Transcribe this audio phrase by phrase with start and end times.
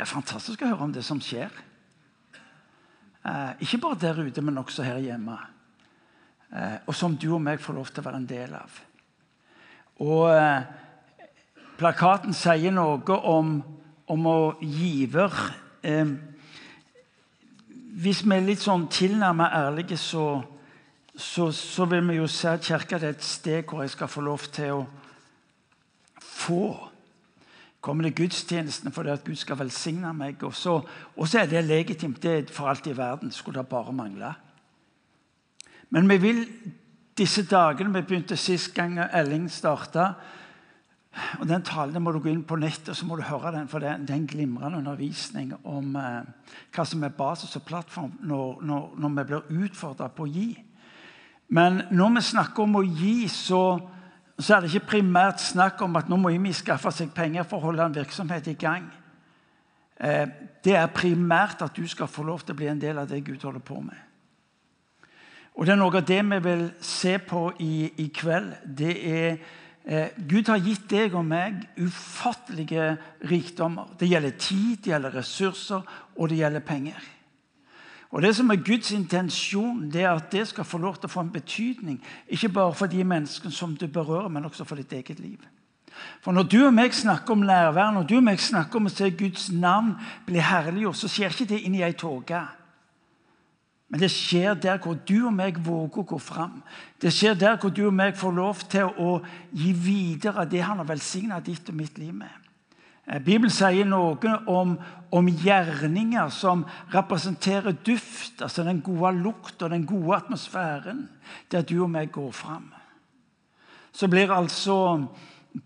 [0.00, 1.52] Det er fantastisk å høre om det som skjer.
[3.20, 5.34] Eh, ikke bare der ute, men også her hjemme.
[6.56, 8.78] Eh, og som du og meg får lov til å være en del av.
[10.00, 11.28] Og eh,
[11.76, 13.52] plakaten sier noe om,
[14.08, 15.36] om å giver.
[18.00, 20.30] Hvis vi er litt sånn tilnærmet ærlige, så,
[21.12, 24.24] så, så, vil vi jo se at kirka er et sted hvor jeg skal få
[24.24, 24.86] lov til å
[26.24, 26.64] få
[27.80, 30.42] kommer til gudstjenestene fordi at Gud skal velsigne meg.
[30.44, 30.80] Og så,
[31.16, 32.22] og så er det legitimt.
[32.22, 33.32] Det er for alt i verden.
[33.32, 34.34] Skulle det bare mangle.
[35.90, 36.44] Men vi vil
[37.18, 40.12] disse dagene Vi begynte sist gang Elling starta.
[41.40, 43.82] Og Den talen må du gå inn på nettet så må du høre den, for
[43.82, 46.28] det, er en glimrende undervisning om eh,
[46.70, 50.52] hva som er basis og plattform når, når, når vi blir utfordra på å gi.
[51.50, 53.80] Men når vi snakker om å gi, så
[54.44, 57.58] så er det ikke primært snakk om at nå må IMI skaffe seg penger for
[57.58, 58.86] å holde en virksomhet i gang.
[60.00, 60.26] Eh,
[60.64, 63.20] det er primært at du skal få lov til å bli en del av det
[63.26, 63.98] Gud holder på med.
[65.54, 68.52] Og Det er noe av det vi vil se på i, i kveld.
[68.64, 69.30] Det er
[69.84, 72.94] eh, Gud har gitt deg og meg ufattelige
[73.28, 73.90] rikdommer.
[73.98, 75.82] Det gjelder tid, det gjelder ressurser,
[76.16, 77.10] og det gjelder penger.
[78.10, 81.12] Og Det som er Guds intensjon, det er at det skal få lov til å
[81.12, 82.00] få en betydning.
[82.28, 85.38] Ikke bare for de menneskene som du berører, men også for ditt eget liv.
[86.20, 88.94] For Når du og meg snakker om nærvær, når du og meg snakker om å
[88.94, 89.94] se Guds navn
[90.26, 92.42] bli herliggjort, så skjer ikke det inni ei tåke.
[93.90, 96.60] Men det skjer der hvor du og meg våger å gå fram.
[97.02, 99.16] Det skjer der hvor du og meg får lov til å
[99.50, 102.30] gi videre det han har velsigna ditt og mitt liv med.
[103.10, 104.16] Eh, Bibelen sier noe
[104.46, 104.76] om,
[105.10, 111.08] om, gjerninger som representerer duft, altså den gode lukt og den gode atmosfæren
[111.50, 112.70] der du og meg går fram.
[113.92, 115.06] Så blir altså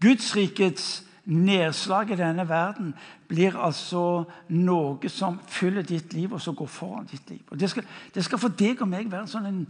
[0.00, 2.95] Gudsrikets nedslag i denne verden
[3.28, 7.41] blir altså noe som fyller ditt liv, og som går foran ditt liv.
[7.50, 7.84] Og det skal,
[8.15, 9.62] det skal for deg og meg være sånn en,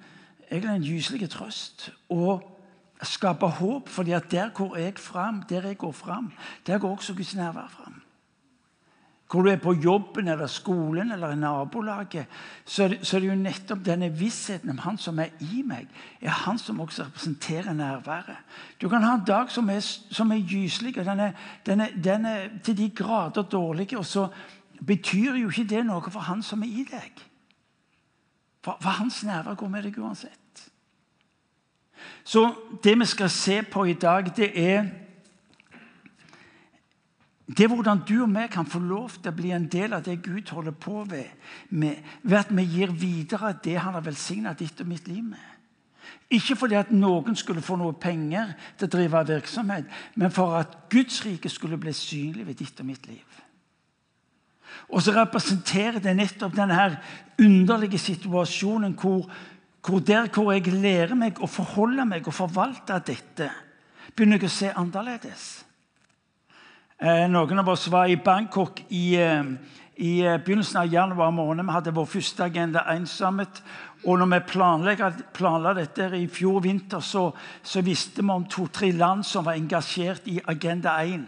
[0.51, 1.91] en gyselig trøst.
[2.11, 2.54] og
[3.03, 3.89] skape håp.
[3.89, 6.33] fordi at der hvor jeg fram, der jeg går fram,
[6.67, 8.03] der går også Guds nærvær fram.
[9.31, 12.27] Hvor du er på jobben eller skolen eller i nabolaget,
[12.65, 15.63] så er, det, så er det jo nettopp denne vissheten om Han som er i
[15.67, 15.89] meg,
[16.21, 18.37] er Han som også representerer nærværet.
[18.81, 21.33] Du kan ha en dag som er, som er gyselig, og den er,
[21.67, 24.29] den, den er, til de grader dårlig, og så
[24.87, 27.27] betyr jo ikke det noe for Han som er i deg.
[28.65, 30.44] For, for Hans nærvær går med deg uansett.
[32.25, 32.55] Så
[32.85, 34.85] det vi skal se på i dag, det er
[37.45, 40.05] det er hvordan du og vi kan få lov til å bli en del av
[40.07, 44.81] det Gud holder på med, ved at vi gir videre det han har velsigna ditt
[44.81, 45.51] og mitt liv med.
[46.33, 49.85] Ikke fordi at noen skulle få noe penger til å drive virksomhet,
[50.17, 53.43] men for at Guds rike skulle bli synlig ved ditt og mitt liv.
[54.89, 56.97] Og så representerer det nettopp denne
[57.41, 59.29] underlige situasjonen hvor
[59.85, 63.51] hvor der hvor jeg lærer meg å forholde meg og forvalte dette,
[64.17, 65.45] begynner jeg å se annerledes.
[67.05, 69.45] Eh, noen av oss var i Bangkok i, eh,
[69.97, 71.67] i eh, begynnelsen av januar måned.
[71.67, 73.61] Vi hadde vår første Agenda 1-summit.
[74.05, 74.41] Og når vi
[75.35, 80.29] planla, dette i fjor vinter, så, så visste vi om to-tre land som var engasjert
[80.29, 81.27] i Agenda 1.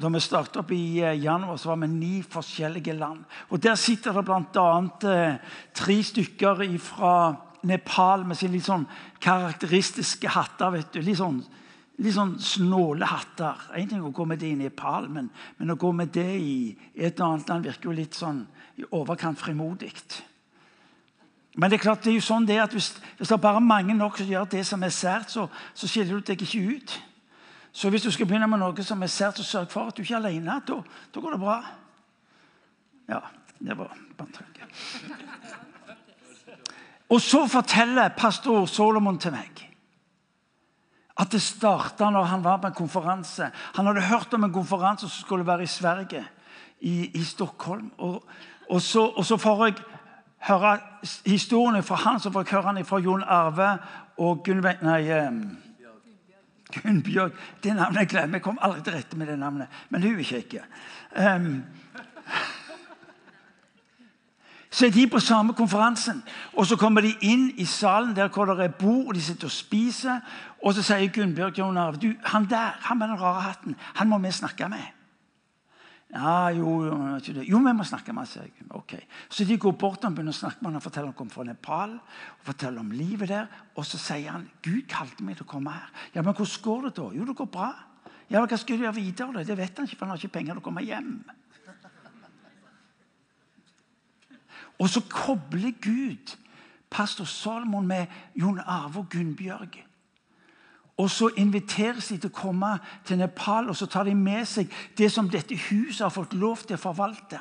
[0.00, 3.24] Da vi startet opp i eh, januar, så var vi ni forskjellige land.
[3.50, 5.38] Og Der sitter det bl.a.
[5.74, 7.14] tre stykker fra
[7.62, 8.86] Nepal med sine litt sånn
[9.22, 10.70] karakteristiske hatter.
[10.76, 11.42] vet du, Litt sånn,
[12.00, 13.60] litt sånn snåle hatter.
[13.76, 16.54] Én ting å gå med det i Nepal, men, men, å gå med det i
[16.94, 18.42] et eller annet land virker jo litt sånn
[18.80, 19.92] i overkant frimodig.
[21.56, 23.60] Men det er klart det er jo sånn det at hvis, hvis det er bare
[23.60, 26.96] mange nok som gjør det som er sært, så, så skiller du deg ikke ut.
[27.72, 30.02] Så hvis du skal begynne med noe som er sært, så sørg for at du
[30.02, 30.60] ikke er alene.
[30.66, 30.80] Da,
[31.14, 31.58] da går det bra.
[33.10, 33.20] Ja,
[33.58, 35.66] det var bare.
[37.10, 39.66] Og så forteller pastor Solomon til meg
[41.20, 43.50] at det starta når han var på en konferanse.
[43.76, 46.22] Han hadde hørt om en konferanse som skulle være i Sverige,
[46.80, 47.90] i, i Stockholm.
[47.98, 48.24] Og,
[48.70, 49.74] og, så, og, så, får jeg
[50.48, 50.78] høre
[51.26, 53.74] historien fra han, så får jeg høre den fra Jon Arve
[54.16, 55.02] og Gunnveig Nei,
[56.70, 57.36] Gunnbjørg.
[57.62, 58.38] Det navnet jeg glemmer.
[58.38, 59.80] Jeg kom aldri til rette med det navnet.
[59.90, 60.62] Men hun er ikke.
[61.18, 61.64] Um,
[64.70, 66.22] så er de på samme konferansen.
[66.52, 69.50] Og så kommer de inn i salen der hvor det er bord, og de sitter
[69.50, 70.20] og spiser.
[70.62, 74.08] Og så sier Gunnbjørg Jon Arve du, han der, han med den rare hatten, han
[74.08, 74.86] må vi snakke med.
[76.10, 79.00] Ja, jo, jo, jo vi må snakke med sier Okay.
[79.28, 81.92] Så de går bort og begynner å snakke med han og forteller om fra Nepal.
[81.94, 85.70] og forteller om livet der, Og så sier han Gud kalte meg til å komme
[85.70, 85.90] her.
[86.14, 87.10] Ja, Men hvordan går det da?
[87.14, 87.74] Jo, det går bra.
[88.30, 89.44] Ja, Hva skal du gjøre videre?
[89.44, 91.24] Det vet han ikke, for han har ikke penger til å komme hjem.
[94.80, 96.36] Og så kobler Gud
[96.90, 99.84] pastor Salomon med Jon Arve og Gunnbjørg.
[100.96, 102.74] Og så inviteres de til å komme
[103.08, 106.66] til Nepal og så tar de med seg det som dette huset har fått lov
[106.66, 107.40] til å forvalte.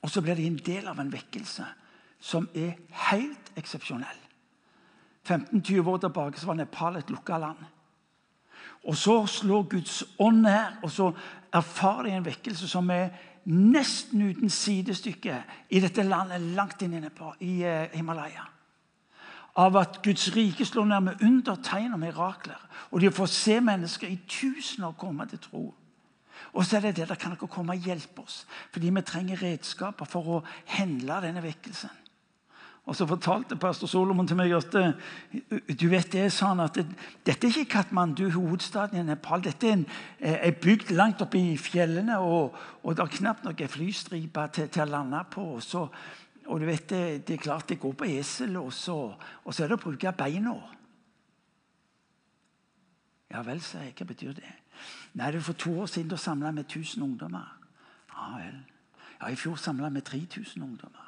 [0.00, 1.66] Og så blir de en del av en vekkelse
[2.20, 2.78] som er
[3.10, 4.22] helt eksepsjonell.
[5.28, 7.60] 15-20 år tilbake var Nepal et lukka land.
[8.88, 11.10] Og så slår Guds ånd her, og så
[11.52, 13.10] erfarer de en vekkelse som er
[13.48, 18.44] nesten uten sidestykke i dette landet langt inn i eh, Himalaya.
[19.58, 22.60] Av at Guds rike slår ned med under, tegn og mirakler.
[22.92, 25.64] Og de får se mennesker i tusener komme til tro.
[26.52, 29.42] Og så er det det der kan dere komme og hjelpe oss, fordi vi trenger
[29.42, 30.44] redskaper for å
[30.76, 31.90] hendle denne vekkelsen.
[32.88, 36.78] Og Så fortalte pastor Solomon til meg at eh, du vet det sa han, at
[36.78, 36.86] det,
[37.26, 39.42] dette er ikke Katmandu, hovedstaden i Nepal.
[39.44, 39.82] Dette er en,
[40.18, 44.70] eh, er bygd langt oppe i fjellene, og, og det er knapt noen flystriper til,
[44.72, 45.44] til, å lande på.
[45.58, 45.82] Og, så,
[46.46, 48.96] og du vet det, det, er klart det går på esel, og så,
[49.44, 50.54] og så er det å bruke beina.
[53.28, 53.92] Ja vel, sa jeg.
[53.98, 54.54] Hva betyr det?
[55.12, 57.52] Nei, det er For to år siden da samla vi 1000 ungdommer.
[58.14, 58.56] Ja vel.
[59.18, 61.07] Ja, I fjor samla vi 3000 ungdommer.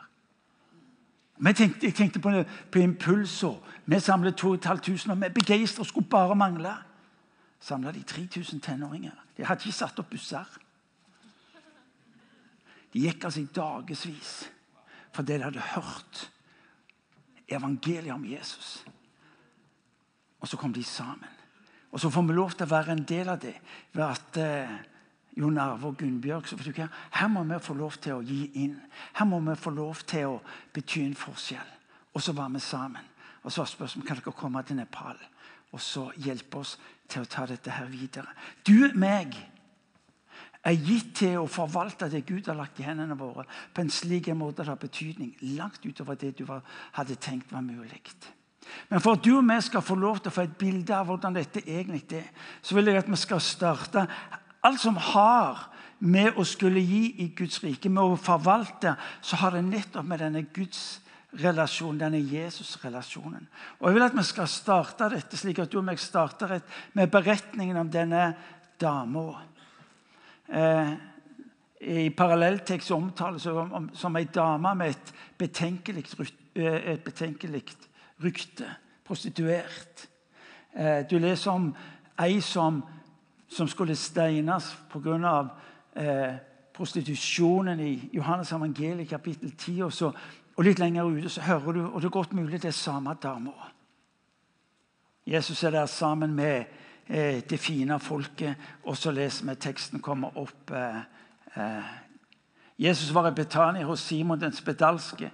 [1.40, 2.32] Tenkte, jeg tenkte på,
[2.72, 3.56] på impulser.
[3.87, 6.75] Vi samlet 2500, og vi begeistra skulle bare mangle.
[7.60, 9.16] Samla de 3000 tenåringer.
[9.37, 10.58] De hadde ikke satt opp busser.
[12.92, 14.50] De gikk altså i dagevis
[15.10, 16.31] fordi de hadde hørt
[17.50, 18.84] evangeliet om Jesus.
[20.40, 21.28] Og så kom de sammen.
[21.90, 23.56] Og så får vi lov til å være en del av det
[23.92, 24.76] ved at eh,
[25.40, 26.48] Jon Arve og Gunnbjørg.
[26.48, 26.72] Så du?
[27.12, 28.76] Her må vi få lov til å gi inn.
[29.16, 30.40] Her må vi få lov til å
[30.75, 31.76] bety en forskjell.
[32.14, 33.06] Og så var vi sammen.
[33.42, 35.20] Og så var spørsmålet kan dere komme til Nepal
[35.70, 36.75] og så hjelpe oss
[37.10, 38.32] til å ta dette her videre.
[38.66, 39.37] Du, meg,
[40.66, 44.28] er gitt til å forvalte det Gud har lagt i hendene våre, på en slik
[44.37, 48.02] måte det har betydning langt utover det du hadde tenkt var mulig.
[48.90, 51.08] Men for at du og vi skal få lov til å få et bilde av
[51.08, 52.28] hvordan dette egentlig er,
[52.62, 54.04] så vil jeg at vi skal starte
[54.62, 55.68] Alt som har
[56.00, 60.20] med å skulle gi i Guds rike, med å forvalte, så har det nettopp med
[60.22, 61.00] denne Guds
[61.40, 63.46] relasjon, denne Jesus-relasjonen.
[63.78, 66.58] Og Jeg vil at vi skal starte dette slik at du og meg starter
[66.92, 68.34] med beretningen om denne
[68.80, 69.42] dama.
[70.48, 70.92] Eh,
[71.80, 76.04] I parallelltekst omtales hun om, som ei dame med et betenkelig,
[76.54, 77.62] eh, et betenkelig
[78.20, 78.66] rykte.
[79.04, 80.08] Prostituert.
[80.74, 81.74] Eh, du leser om
[82.18, 82.82] ei som
[83.50, 85.49] som skulle steines pga.
[85.97, 86.35] Eh,
[86.81, 89.82] prostitusjonen i Johannes evangeliet kapittel 10.
[89.85, 90.12] Og, så,
[90.56, 93.14] og litt lenger ute så hører du, og det er godt mulig det er samme
[93.23, 93.52] dama.
[95.26, 96.64] Jesus er der sammen med
[97.06, 98.55] eh, det fine folket,
[98.85, 100.70] og så leser vi teksten kommer opp.
[100.70, 101.02] Eh,
[101.56, 101.93] eh,
[102.79, 105.31] Jesus var i Betania hos Simon den spedalske.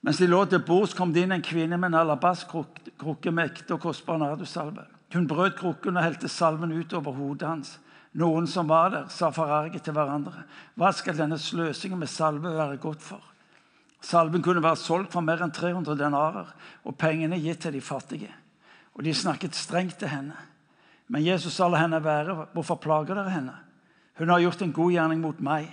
[0.00, 3.76] Mens de lå til bords, kom det inn en kvinne med en alabastkrukke med ekte
[3.76, 4.86] og kostbar nardusalve.
[5.12, 7.72] Hun brøt krukken og helte salven ut over hodet hans.
[8.18, 10.44] Noen som var der, sa forarget til hverandre.
[10.78, 13.22] Hva skal denne sløsingen med salve være godt for?
[14.00, 16.48] Salven kunne være solgt for mer enn 300 denarer
[16.88, 18.30] og pengene gitt til de fattige.
[18.96, 20.38] Og de snakket strengt til henne.
[21.10, 22.46] Men Jesus sa la henne være.
[22.54, 23.54] Hvorfor plager dere henne?
[24.18, 25.68] Hun har gjort en god gjerning mot meg.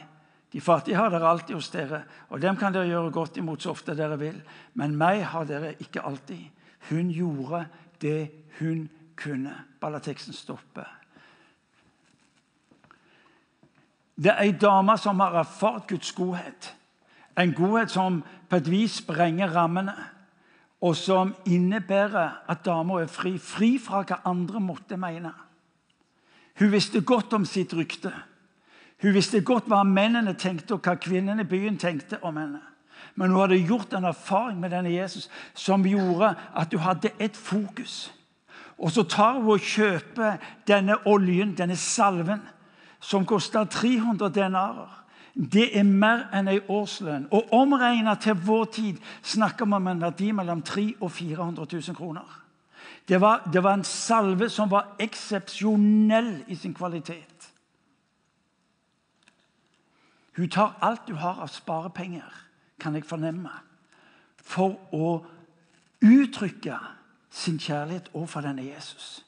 [0.53, 3.73] De fattige har dere alltid hos dere, og dem kan dere gjøre godt imot så
[3.73, 4.37] ofte dere vil.
[4.79, 6.45] Men meg har dere ikke alltid.
[6.89, 7.65] Hun gjorde
[8.01, 8.29] det
[8.59, 9.53] hun kunne.
[9.81, 10.85] ballateksten stoppe.
[14.17, 16.75] Det er ei dame som har erfart Guds godhet.
[17.37, 19.93] En godhet som på et vis sprenger rammene,
[20.81, 23.37] og som innebærer at dama er fri.
[23.37, 25.33] Fri fra hva andre måtte mene.
[26.59, 28.13] Hun visste godt om sitt rykte.
[29.01, 32.61] Hun visste godt hva mennene tenkte, og hva kvinnene i byen tenkte om henne.
[33.15, 37.37] Men hun hadde gjort en erfaring med denne Jesus som gjorde at hun hadde et
[37.37, 38.13] fokus.
[38.77, 42.41] Og så tar hun og kjøper denne oljen, denne salven,
[42.99, 44.93] som koster 300 denarer.
[45.37, 47.27] Det er mer enn ei årslønn.
[47.31, 51.97] Og omregnet til vår tid snakker man om en verdi mellom 300 og 400 000
[51.97, 52.43] kroner.
[53.07, 57.37] Det var, det var en salve som var eksepsjonell i sin kvalitet.
[60.37, 62.33] Hun tar alt hun har av sparepenger,
[62.79, 63.49] kan jeg fornemme,
[64.37, 65.15] for å
[66.05, 66.77] uttrykke
[67.37, 69.25] sin kjærlighet overfor denne Jesus.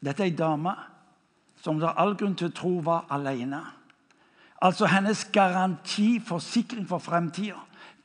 [0.00, 0.72] Dette er ei dame
[1.60, 3.60] som det er all grunn til å tro var alene.
[4.64, 7.58] Altså hennes garanti, forsikring for fremtida,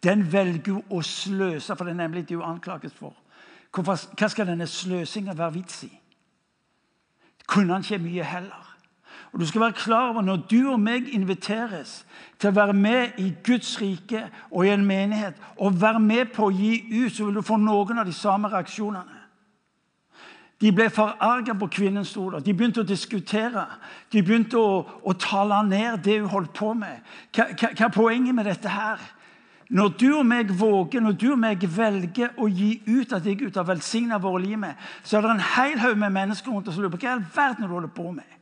[0.03, 3.15] den velger hun å sløse, for det er nemlig det hun anklages for.
[3.75, 3.95] hva
[4.29, 5.91] skal denne sløsinga være vits i?
[7.47, 8.74] Kunne han ikke mye heller?
[9.35, 12.05] Og du skal være klar over Når du og meg inviteres
[12.39, 16.47] til å være med i Guds rike og i en menighet, og være med på
[16.47, 19.21] å gi ut, så vil du få noen av de samme reaksjonene.
[20.61, 22.39] De ble forarga på kvinnens stoler.
[22.39, 23.65] De begynte å diskutere.
[24.11, 27.03] De begynte å, å tale ned det hun holdt på med.
[27.35, 29.03] Hva, hva, hva er poenget med dette her?
[29.69, 33.41] Når du og meg våger, når du og meg velger å gi ut at jeg
[33.41, 36.67] ut har velsigna våre liv med, så er det en hel haug med mennesker rundt
[36.71, 38.35] oss som lurer på hva i all verden du holder på med.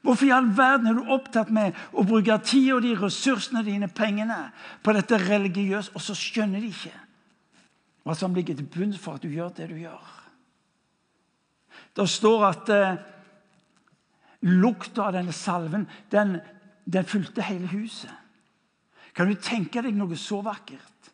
[0.00, 4.46] Hvorfor i all verden er du opptatt med å bruke tida di, ressursene dine, pengene
[4.84, 6.96] på dette religiøse, og så skjønner de ikke
[8.00, 10.06] hva som ligger til bunn for at du gjør det du gjør?
[11.96, 13.02] Det står at eh,
[14.48, 16.38] lukta av denne salven den,
[16.88, 18.12] den fulgte hele huset.
[19.12, 21.10] Kan du tenke deg noe så vakkert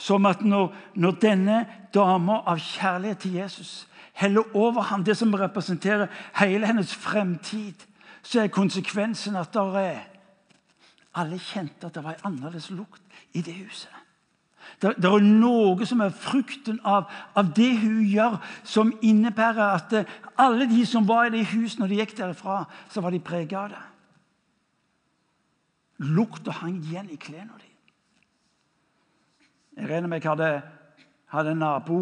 [0.00, 1.58] som at når, når denne
[1.94, 3.72] dama av kjærlighet til Jesus
[4.16, 6.08] heller over ham det som representerer
[6.40, 7.86] hele hennes fremtid,
[8.22, 10.06] så er konsekvensen at er
[11.14, 13.02] Alle kjente at det var en annerledes lukt
[13.34, 13.90] i det huset.
[14.80, 20.12] Det, er noe som er frukten av, av, det hun gjør, som innebærer at eh,
[20.38, 23.58] alle de som var i det huset når de gikk derfra, så var de preget
[23.58, 23.82] av det.
[26.14, 27.66] Lukta hang igjen i klærne dine.
[29.76, 30.62] Jeg regner med jeg hadde,
[31.34, 32.00] hadde en nabo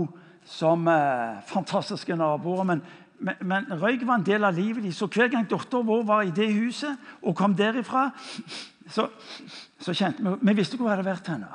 [0.49, 2.65] som eh, Fantastiske naboer.
[2.69, 2.85] Men,
[3.19, 4.99] men, men, røyk var en del av livet deres.
[4.99, 8.11] Så hver gang dattera vår var i det huset og kom derifra,
[8.89, 9.09] så,
[9.81, 11.51] så kjente vi Vi visste hvor hun hadde vært henne.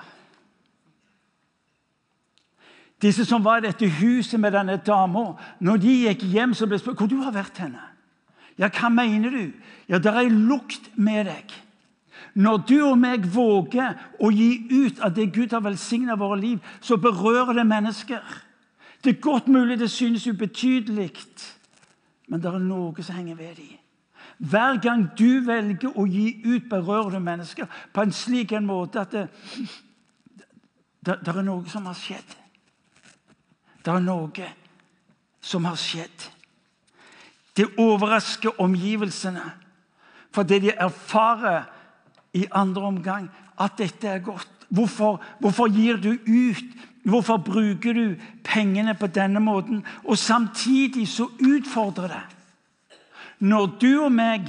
[3.03, 6.79] Disse som var i dette huset med denne dama, når de gikk hjem, så ble
[6.79, 7.81] spurt hvor du har vært henne.
[8.59, 9.51] Ja, hva mener du?
[9.89, 11.51] Ja, det er lukt med deg.
[12.33, 16.61] Når du og meg våger å gi ut av det Gud har velsigna våre liv,
[16.81, 18.23] så berører det mennesker.
[19.03, 21.11] Det er godt mulig det synes ubetydelig,
[22.27, 23.79] men det er noe som henger ved dem.
[24.37, 29.11] Hver gang du velger å gi ut, berører mennesker på en slik en måte at
[29.11, 29.27] det,
[31.05, 32.35] det, det er noe som har skjedd.
[33.83, 34.47] Det er noe
[35.43, 36.29] som har skjedd.
[37.53, 39.43] Det overrasker omgivelsene
[40.33, 41.67] fordi de erfarer
[42.33, 43.27] i andre omgang
[43.61, 44.49] at dette er godt.
[44.73, 46.71] Hvorfor, hvorfor gir du ut?
[47.03, 49.83] Hvorfor bruker du pengene på denne måten?
[50.03, 52.23] Og samtidig så utfordrer det.
[53.39, 54.47] Når du og meg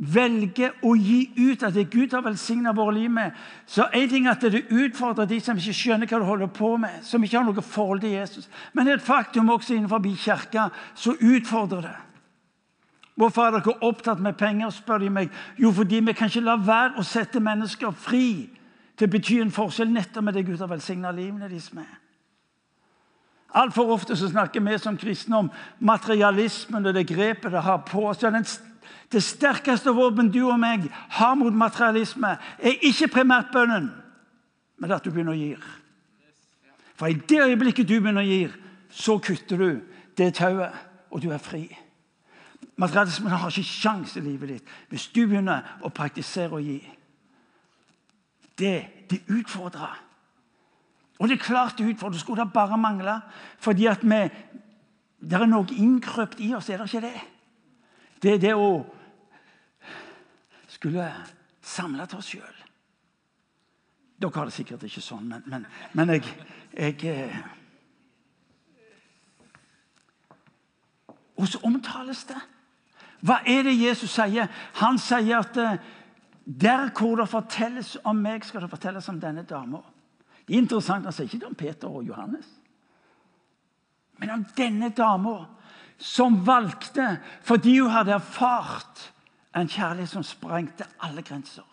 [0.00, 3.34] velger å gi ut at det Gud har velsigna våre liv med,
[3.68, 7.02] så er det at det utfordrer de som ikke skjønner hva du holder på med,
[7.04, 8.48] som ikke har noe forhold til Jesus.
[8.72, 11.98] Men det er et faktum også innenfor kirka så utfordrer det.
[13.20, 15.28] Hvorfor er dere opptatt med penger, spør de meg.
[15.60, 18.48] Jo, fordi vi kan ikke la være å sette mennesker fri
[19.00, 21.88] til å bety en forskjell nettopp med det Gud har velsigna livene deres med.
[23.56, 28.04] Altfor ofte så snakker vi som kristne om materialismen og det grepet det har på
[28.10, 28.20] oss.
[29.10, 30.84] Det sterkeste våpen du og meg
[31.16, 33.88] har mot materialisme, er ikke primært bønnen,
[34.78, 35.56] men at du begynner å gi.
[36.94, 38.44] For i det øyeblikket du begynner å gi,
[38.92, 39.80] så kutter du
[40.20, 40.76] det tauet,
[41.10, 41.64] og du er fri.
[42.76, 46.78] Materialismen har ikke sjanse i livet ditt hvis du begynner å praktisere og gi.
[48.60, 48.76] Det,
[49.10, 49.96] det utfordrer.
[51.18, 52.18] Og det er klart det utfordrer.
[52.18, 53.20] Det skulle da bare mangle.
[53.58, 54.30] Fordi at vi
[55.20, 57.20] Det er noe innkrøpt i oss, er det ikke det?
[58.22, 58.86] Det er det å
[60.68, 61.04] skulle
[61.60, 62.60] samle til oss sjøl.
[64.16, 66.24] Dere har det sikkert ikke sånn, men, men, men jeg,
[66.72, 67.36] jeg eh,
[71.40, 72.40] Og så omtales det.
[73.24, 74.48] Hva er det Jesus sier?
[74.80, 75.78] Han sier at eh,
[76.44, 79.82] der hvor det fortelles om meg, skal det fortelles om denne dama.
[80.46, 82.46] Det er interessant, Han sier ikke om Peter og Johannes,
[84.18, 85.46] men om denne dama
[85.98, 89.12] som valgte fordi hun hadde erfart
[89.56, 91.64] en kjærlighet som sprengte alle grenser.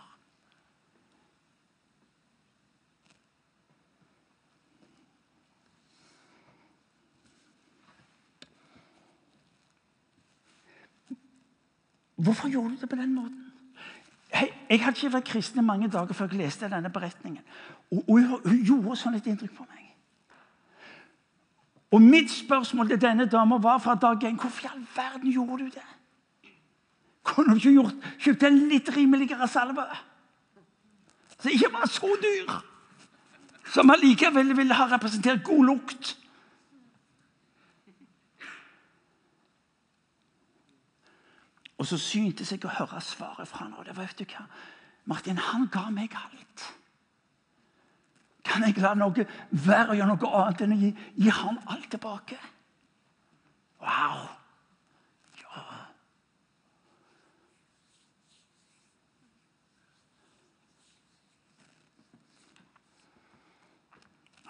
[12.17, 13.46] Hvorfor gjorde du det på den måten?
[14.33, 17.43] Jeg, hadde ikke vært kristen i mange dager før jeg leste denne beretningen.
[17.91, 19.83] Og, og hun, hun, gjorde sånn et inntrykk på meg.
[21.95, 25.63] Og mitt spørsmål til denne dama var fra dag én hvorfor i all verden gjorde
[25.63, 25.87] du det?
[27.23, 29.85] Kunne du ikke gjort, kjøpt en litt rimeligere salve?
[31.39, 32.53] Som ikke var så dyr,
[33.73, 36.15] som allikevel ville ha representert god lukt.
[41.87, 43.75] Og så syntes jeg å høre svaret fra han.
[43.79, 44.41] Og det var, vet du hva?
[45.07, 46.63] Martin, han ga meg alt.
[48.43, 51.87] Kan jeg la noe være å gjøre noe annet enn å gi, gi han alt
[51.93, 52.41] tilbake?
[53.79, 54.27] Wow!
[55.39, 55.63] Ja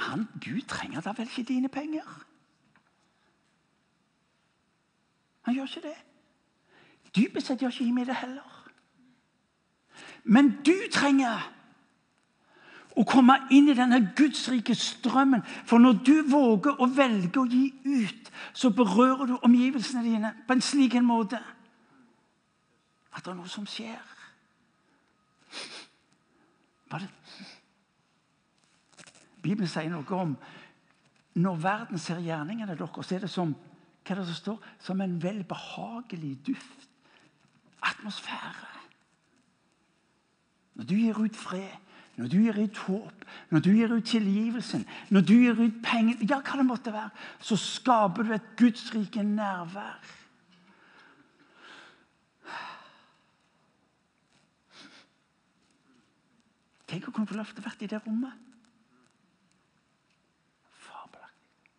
[0.08, 2.10] Han Gud trenger da vel ikke dine penger?
[5.46, 5.98] Han gjør ikke det.
[7.18, 8.54] Dypest sett gjør ikke Jimmy det heller.
[10.24, 11.46] Men du trenger
[12.98, 15.44] å komme inn i denne gudsrike strømmen.
[15.70, 20.58] For når du våger å velge å gi ut, så berører du omgivelsene dine på
[20.58, 21.40] en slik en måte
[23.18, 24.02] at det er noe som skjer.
[26.92, 27.08] Bare.
[29.42, 30.36] Bibelen sier noe om
[31.38, 33.56] når verden ser gjerningene deres, så er det som
[34.08, 34.68] hva er det som står?
[34.80, 36.87] Som en velbehagelig duft.
[37.82, 38.68] Atmosfære.
[40.78, 41.70] Når du gir ut fred,
[42.18, 46.22] når du gir ut håp, når du gir ut tilgivelsen, når du gir ut penger,
[46.30, 50.14] ja, hva det måtte være, så skaper du et gudsrike nærvær.
[56.88, 58.44] Tenk å kunne få lov til å være i det rommet.
[60.88, 61.72] Fabelaktig.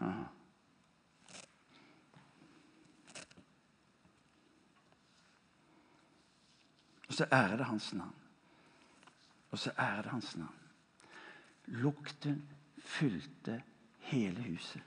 [0.00, 0.16] Ja.
[7.16, 8.14] Og så ærer det hans navn.
[9.50, 10.58] Og så ærer det hans navn.
[11.64, 13.62] Lukten fylte
[13.98, 14.82] hele huset.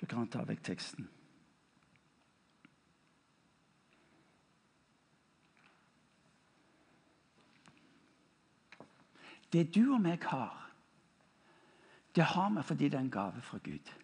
[0.00, 1.06] Du kan ta vekk teksten.
[9.52, 10.58] Det du og meg har,
[12.18, 13.94] det har vi fordi det er en gave fra Gud.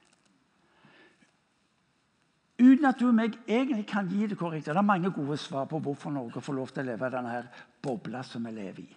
[2.59, 4.69] Uten at du og meg egentlig kan gi det korrekt.
[4.69, 7.41] Det er mange gode svar på hvorfor Norge får lov til å leve i denne
[7.83, 8.93] bobla som vi lever i.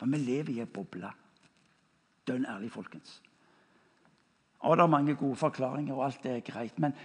[0.00, 1.10] For vi lever i en boble.
[2.26, 3.20] Dønn ærlig, folkens.
[4.64, 6.78] Og det er mange gode forklaringer, og alt det er greit.
[6.82, 6.96] Men,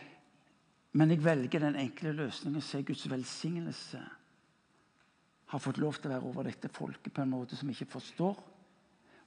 [0.95, 2.63] men jeg velger den enkle løsningen.
[2.63, 4.00] Se Guds velsignelse
[5.51, 8.00] har fått lov til å være over dette folket på en måte som vi ikke
[8.00, 8.39] forstår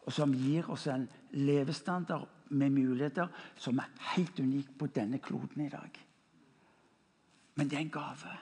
[0.05, 5.65] og som gir oss en levestandard med muligheter som er helt unik på denne kloden
[5.65, 6.04] i dag.
[7.55, 8.35] Men det er en gave.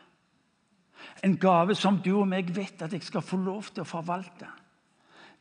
[1.24, 4.48] En gave som du og meg vet at jeg skal få lov til å forvalte.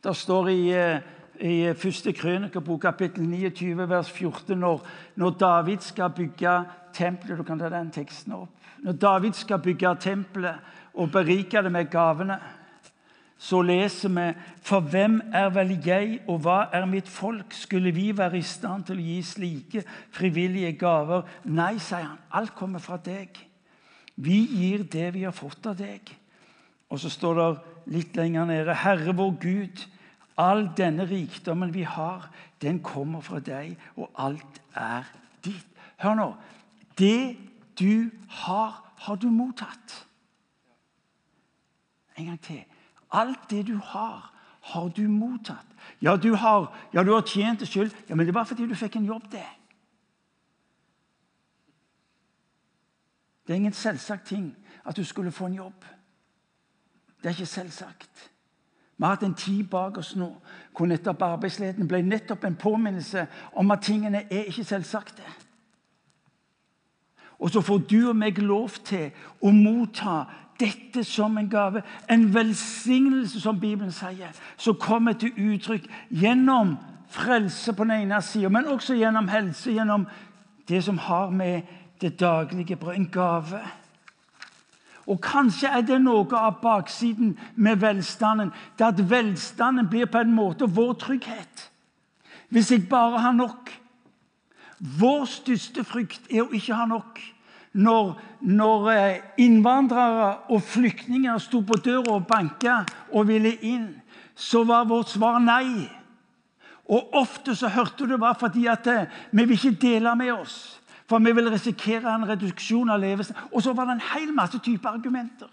[0.02, 1.00] Det står i, eh,
[1.40, 4.82] i første krønikebok, kapittel 29, vers 14, når,
[5.16, 8.50] når David skal bygge tempelet Du kan ta den teksten opp.
[8.82, 10.58] Når David skal bygge tempelet
[10.94, 12.38] og berike det med gavene
[13.42, 14.28] så leser vi
[14.62, 17.54] For hvem er vel jeg, og hva er mitt folk?
[17.54, 19.82] Skulle vi være i stand til å gi slike
[20.14, 21.26] frivillige gaver?
[21.50, 22.20] Nei, sier han.
[22.30, 23.51] Alt kommer fra deg.
[24.22, 26.12] Vi gir det vi har fått av deg.
[26.92, 27.48] Og så står det
[27.94, 29.84] litt lenger nede Herre vår Gud,
[30.38, 32.28] all denne rikdommen vi har,
[32.62, 35.08] den kommer fra deg, og alt er
[35.44, 35.66] ditt.
[36.02, 36.28] Hør nå.
[36.98, 37.36] Det
[37.78, 38.10] du
[38.42, 39.96] har, har du mottatt.
[42.16, 42.62] En gang til.
[43.10, 44.30] Alt det du har,
[44.72, 45.66] har du mottatt.
[46.02, 48.76] Ja, du har, ja, du har tjent det sjøl, ja, men det var fordi du
[48.78, 49.46] fikk en jobb, det.
[53.46, 55.84] Det er ingen selvsagt ting at du skulle få en jobb.
[57.22, 58.30] Det er ikke selvsagt.
[58.96, 60.28] Vi har hatt en tid bak oss nå
[60.76, 63.26] hvor nettopp arbeidsledigheten ble nettopp en påminnelse
[63.58, 65.22] om at tingene er ikke selvsagte.
[67.38, 69.10] Og så får du og meg lov til
[69.42, 70.22] å motta
[70.60, 71.82] dette som en gave.
[72.10, 76.76] En velsignelse, som Bibelen sier, som kommer til uttrykk gjennom
[77.10, 80.06] frelse på den ene sida, men også gjennom helse, gjennom
[80.68, 81.62] det som har med
[82.02, 83.60] det daglige brød En gave.
[85.06, 88.52] Og kanskje er det noe av baksiden med velstanden.
[88.78, 91.70] Det at velstanden blir på en måte vår trygghet.
[92.48, 93.70] Hvis jeg bare har nok.
[94.98, 97.20] Vår største frykt er å ikke ha nok
[97.72, 103.88] når, når eh, innvandrere og flyktninger sto på døra og banka og ville inn,
[104.34, 105.88] så var vårt svar nei.
[106.92, 110.34] Og ofte så hørte du det var fordi at eh, vi vil ikke dele med
[110.34, 110.81] oss.
[111.12, 113.36] For vi vil risikere en reduksjon av levelsen.
[113.52, 115.50] Og så var det en hel masse typer argumenter.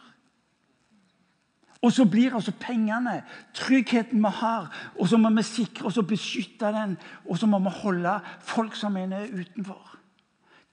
[1.84, 3.18] Og så blir altså pengene
[3.56, 6.98] tryggheten vi har, og så må vi sikre oss og beskytte den.
[7.26, 10.00] Og så må vi holde folk som er utenfor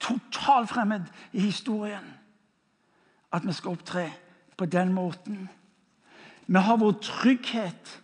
[0.01, 2.07] totalt fremmed i historien
[3.33, 4.11] at vi skal opptre
[4.57, 5.49] på den måten.
[6.47, 8.03] Vi har vår trygghet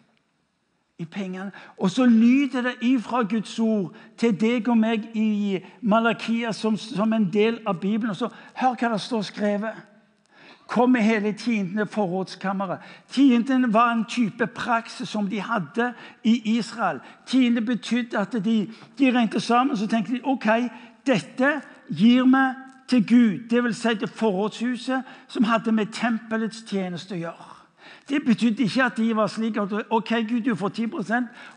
[1.02, 1.52] i pengene.
[1.78, 7.12] Og så lyder det ifra Guds ord til deg og meg i Malakia som, som
[7.12, 8.10] en del av Bibelen.
[8.10, 9.88] Og så Hør hva det står skrevet.
[10.72, 12.78] Kom med hele tiendene forrådskammeret.
[13.10, 15.92] Tienden var en type praksis som de hadde
[16.24, 17.00] i Israel.
[17.26, 20.48] Tiende betydde at de, de regnet sammen så tenkte de, ok,
[21.06, 21.50] dette
[21.90, 22.44] gir vi
[22.88, 23.76] til Gud, dvs.
[23.76, 27.51] Si til forrådshuset, som hadde med tempelets tjeneste å gjøre.
[28.08, 30.88] Det betydde ikke at de var slik at ok, Gud, du får 10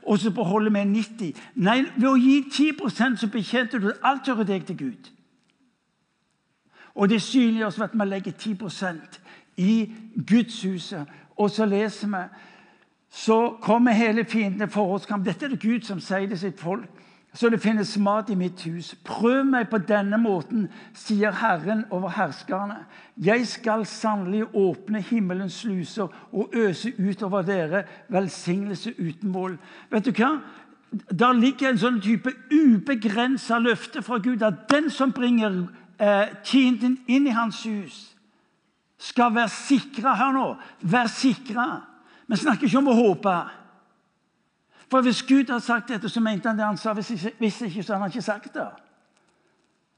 [0.04, 4.44] og så beholder vi 90 Nei, ved å gi 10 så bekjente du alt hører
[4.44, 5.12] deg til Gud.
[6.96, 9.20] Og det synliggjøres ved at vi legger 10%
[9.58, 9.92] i
[10.28, 11.08] Gudshuset.
[11.36, 12.24] Og så leser vi
[13.10, 15.08] så kommer hele fiendene for oss.
[15.26, 17.05] Dette er det Gud som sier til sitt folk
[17.36, 18.94] så det finnes mat i mitt hus.
[19.04, 22.86] Prøv meg på denne måten, sier Herren over herskerne.
[23.18, 29.58] Jeg skal sannelig åpne himmelens sluser og øse utover dere velsignelse uten mål.
[29.92, 30.38] Vet du hva?
[31.12, 35.66] Der ligger en sånn type ubegrensa løfte fra Gud at den som bringer
[36.00, 37.98] eh, tienden inn i hans hus,
[38.98, 40.16] skal være sikra.
[40.16, 40.48] Hør nå!
[40.88, 41.68] Vær sikra.
[42.32, 43.36] Vi snakker ikke om å håpe.
[44.92, 46.94] For hvis Gud hadde sagt dette, så mente han det han sa.
[46.94, 48.68] Hvis ikke, hvis ikke så hadde han ikke sagt det.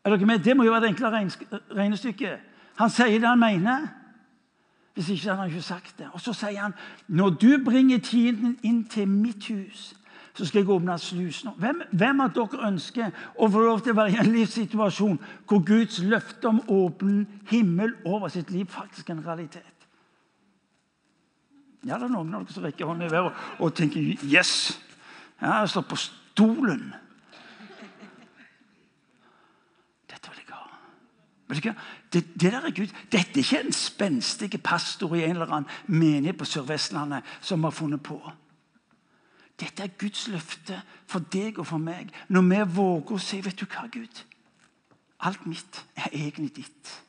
[0.06, 0.40] Er dere med?
[0.40, 1.10] Det må jo være det enkle
[1.76, 2.40] regnestykket.
[2.78, 3.88] Han sier det han mener.
[4.94, 6.08] Hvis ikke så hadde han ikke sagt det.
[6.14, 6.74] Og så sier han
[7.08, 9.96] når du bringer tiden inn til mitt hus,
[10.38, 11.50] så skal jeg åpne slusen.
[11.58, 15.18] Hvem, hvem av dere ønsker å få lov til å være i en livssituasjon
[15.50, 19.77] hvor Guds løfte om åpen himmel over sitt liv faktisk er en realitet?
[21.88, 24.80] Ja, det er noen av dere som rekker hånden i været og tenker 'yes'.
[25.42, 26.94] Ja, jeg står på stolen.
[30.10, 30.68] Dette vil jeg ha.
[31.48, 31.76] Vet du hva?
[32.14, 32.88] Det, det der er Gud.
[33.12, 37.72] Dette er ikke en spenstig pastor i en eller annen menighet på Sør-Vestlandet som har
[37.72, 38.32] funnet på.
[39.60, 42.12] Dette er Guds løfte for deg og for meg.
[42.28, 44.24] Når vi våger å si 'Vet du hva, Gud?
[45.20, 47.04] Alt mitt er egentlig ditt.'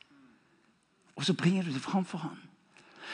[1.15, 2.48] Og så bringer du det fram for ham.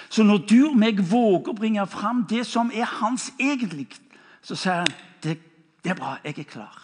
[0.10, 3.88] Så når du og meg våger å bringe fram det som er hans egentlig,
[4.42, 5.38] så sier han det,
[5.84, 6.82] det er bra, jeg er klar.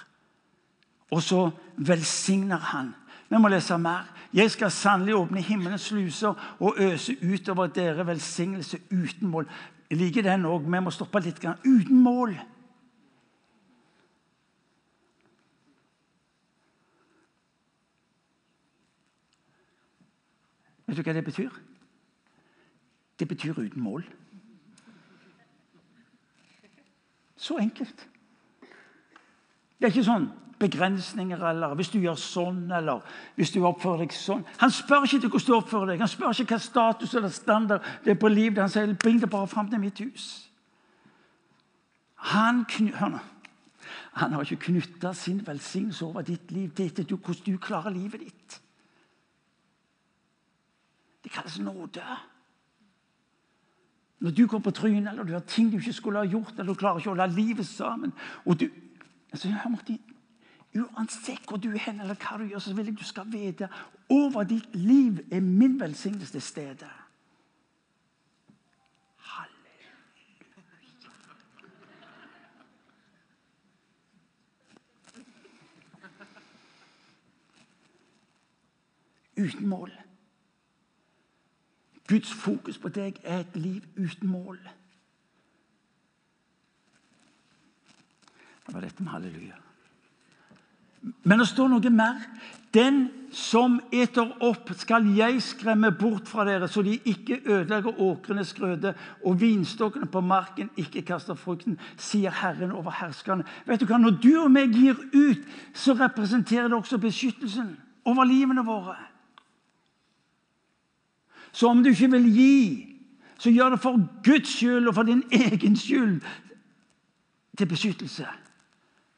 [1.12, 2.93] Og så velsigner han.
[3.30, 4.08] Vi må lese mer.
[4.34, 9.47] Jeg skal sannelig åpne himmelens sluser og øse utover dere velsignelse uten mål.
[9.89, 10.67] Jeg liker den òg.
[10.67, 11.43] Vi må stoppe litt.
[11.65, 12.36] Uten mål.
[20.88, 21.52] Vet du hva det betyr?
[23.22, 24.06] Det betyr uten mål.
[27.38, 28.08] Så enkelt.
[29.78, 30.26] Det er ikke sånn
[30.62, 33.02] begrensninger eller 'hvis du gjør sånn' eller
[33.38, 34.46] 'hvis du oppfører deg sånn'.
[34.58, 37.82] Han spør ikke til hvordan du oppfører deg, han spør ikke hva status eller standard
[38.04, 38.58] det er på livet.
[38.58, 40.50] Han sier 'bring det bare fram til mitt hus'.
[42.16, 42.66] Han,
[44.14, 48.62] han har ikke knytta sin velsignelse over ditt liv til hvordan du klarer livet ditt.
[51.24, 52.02] Det kalles nåde.
[54.22, 56.74] Når du går på trynet, eller du har ting du ikke skulle ha gjort, eller
[56.74, 58.14] du klarer ikke å holde livet sammen
[58.46, 58.68] og du,
[59.34, 60.00] altså, Martin,
[60.72, 63.68] Uansett hvor du er hen, eller hva du gjør, så vil jeg du skal vite
[64.12, 66.88] over ditt liv er min velsignelse til stede.
[69.18, 69.92] Halleluja.
[79.38, 80.01] Uten mål.
[82.12, 84.60] Guds fokus på deg er et liv uten mål.
[88.67, 89.58] Det var dette med halleluja.
[91.24, 92.19] Men det står noe mer.
[92.71, 98.54] Den som eter opp, skal jeg skremme bort fra dere, så de ikke ødelegger åkrenes
[98.56, 98.93] grøde
[99.26, 103.47] og vinstokkene på marken ikke kaster frukten, sier Herren over herskerne.
[103.67, 104.00] Vet du hva?
[104.00, 107.74] Når du og meg gir ut, så representerer det også beskyttelsen
[108.08, 108.95] over livene våre.
[111.52, 112.88] Så om du ikke vil gi,
[113.38, 116.22] så gjør det for Guds skyld og for din egen skyld.
[117.58, 118.28] Til beskyttelse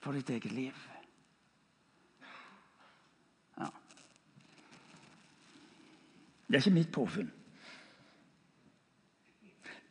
[0.04, 0.74] for ditt eget liv.
[3.60, 3.69] Ja.
[6.48, 7.32] Det er ikke mitt påfunn.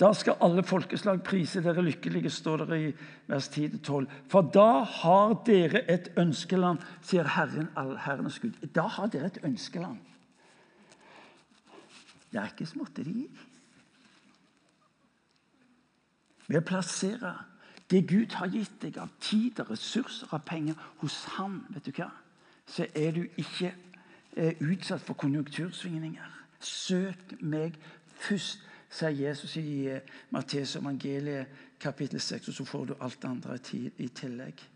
[0.01, 2.93] Da skal alle folkeslag prise dere lykkelige, står det i
[3.31, 4.09] vers 10-12.
[4.33, 8.57] For da har dere et ønskeland, sier Herren, all Herrenes Gud.
[8.75, 10.01] Da har dere et ønskeland.
[12.33, 13.27] Det er ikke småtteri.
[16.49, 17.37] Ved å plassere
[17.93, 21.93] det Gud har gitt deg av tid, av ressurser og penger hos ham, vet du
[21.99, 22.09] hva?
[22.67, 23.75] så er du ikke
[24.37, 26.29] eh, utsatt for konjunktursvingninger.
[26.61, 27.79] Søk meg
[28.23, 31.47] først, sier Jesus i eh, Matteus evangeliet
[31.81, 33.59] kapittel 6, og så får du alt det andre
[33.99, 34.69] i tillegg.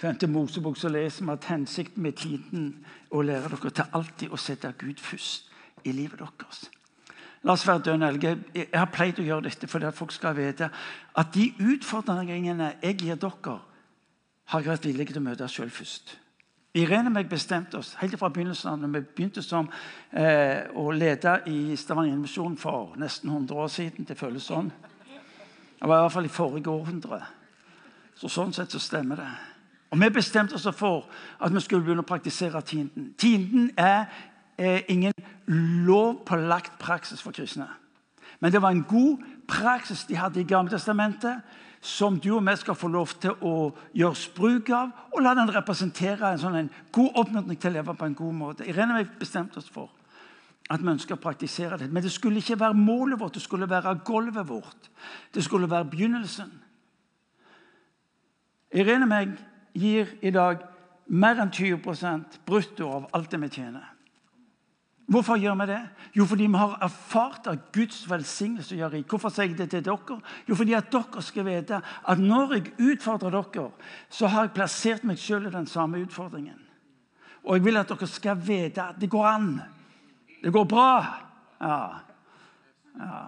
[0.00, 4.40] Femte Mosebok så leser vi at hensikten med tiden å lære dere til alltid å
[4.40, 5.49] sette Gud først
[5.84, 6.68] i livet deres.
[7.42, 8.36] La oss være dønn ærlige.
[8.54, 10.68] Jeg har pleid å gjøre dette for at folk skal vite
[11.16, 13.60] at de utfordringene jeg gir dere,
[14.50, 16.16] har jeg vært villig til å møte sjøl først.
[16.74, 19.68] Irene og jeg bestemte oss helt fra begynnelsen av når vi begynte som,
[20.12, 24.06] eh, å lede i Stavanger Misjon for nesten 100 år siden.
[24.06, 24.70] Det føles sånn.
[25.80, 27.22] Det var i hvert fall i forrige århundre.
[28.14, 29.30] Så sånn sett så stemmer det.
[29.90, 31.08] Og Vi bestemte oss for
[31.40, 33.14] at vi skulle begynne å praktisere tienden.
[33.18, 34.06] Tienden er
[34.60, 35.12] eh, ingen
[35.86, 37.68] lovpålagt praksis for kristne.
[38.40, 39.18] Men det var en god
[39.48, 41.40] praksis de hadde i Gamle testamentet,
[41.80, 45.52] som du og vi skal få lov til å gjøre bruk av, og la den
[45.54, 48.68] representere en, sånn, en god oppmuntring til å leve på en god måte.
[48.68, 49.88] Irene og jeg bestemte oss for
[50.70, 51.88] at vi ønsker å praktisere det.
[51.90, 54.90] Men det skulle ikke være målet vårt, det skulle være gulvet vårt.
[55.34, 56.52] Det skulle være begynnelsen.
[58.76, 59.32] Irene og meg
[59.74, 60.60] gir i dag
[61.10, 63.88] mer enn 20% brutto av alt det vi tjener.
[65.10, 65.80] Hvorfor gjør vi det?
[66.14, 69.08] Jo, fordi vi har erfart at Guds velsignelse gjør rik.
[69.10, 70.18] Hvorfor sier jeg det til dere?
[70.48, 73.70] Jo, fordi at dere skal vite at når jeg utfordrer dere,
[74.08, 76.60] så har jeg plassert meg selv i den samme utfordringen.
[77.42, 79.50] Og jeg vil at dere skal vite at det går an.
[80.44, 80.94] Det går bra.
[81.60, 81.82] Ja.
[83.00, 83.20] ja.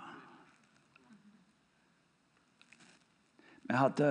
[3.67, 4.09] Vi hadde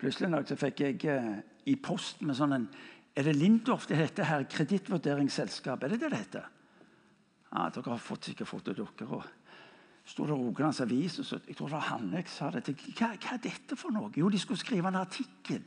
[0.00, 2.68] Plutselig en dag så fikk jeg eh, i posten med sånn en
[3.16, 4.46] er det Lindorf det heter her?
[4.50, 5.82] Kredittvurderingsselskap?
[5.82, 6.48] Er det det det heter?
[7.50, 9.06] Ja, dere har fått, sikkert fått det, dere.
[9.08, 9.24] og
[10.06, 13.12] sto det Rogalands Avis, og så, jeg tror det var Hanne sa det til hva,
[13.14, 14.10] hva er dette for noe?
[14.16, 15.62] Jo, de skulle skrive en artikkel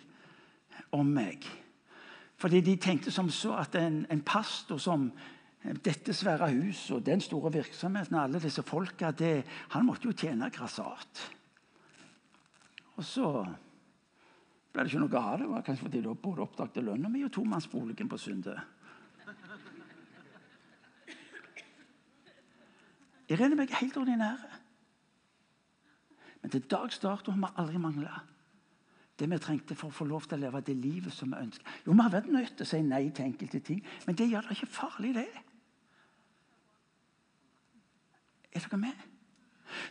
[0.96, 1.46] om meg.
[2.40, 5.12] Fordi de tenkte som så at en, en pastor som
[5.86, 9.44] dette svære huset og den store virksomheten, alle disse folka, det,
[9.76, 11.22] han måtte jo tjene grassat.
[12.98, 13.30] Og så
[14.74, 15.50] ble det ikke noe av det.
[15.50, 18.58] var Kanskje fordi da både oppdaget lønna mi og tomannsboligen på Sunde.
[23.30, 24.60] Jeg regner meg helt ordinære.
[26.42, 28.20] Men til dags dato har vi aldri mangla
[29.20, 31.66] det vi trengte for å få lov til å leve det livet som vi ønsker.
[31.86, 34.42] Jo, Vi har vært nødt til å si nei til enkelte ting, men det gjør
[34.42, 35.28] det ikke farlig, det.
[38.54, 39.04] Er dere med?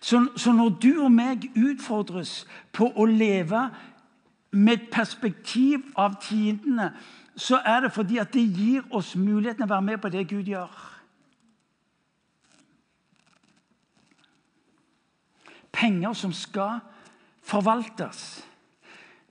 [0.01, 3.71] Så, så når du og meg utfordres på å leve
[4.52, 6.92] med et perspektiv av tidene,
[7.36, 10.48] så er det fordi at det gir oss muligheten å være med på det Gud
[10.48, 10.72] gjør.
[15.72, 16.82] Penger som skal
[17.42, 18.42] forvaltes.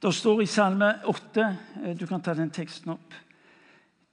[0.02, 1.44] Det står i Salme 8
[1.86, 3.14] eh, Du kan ta den teksten opp.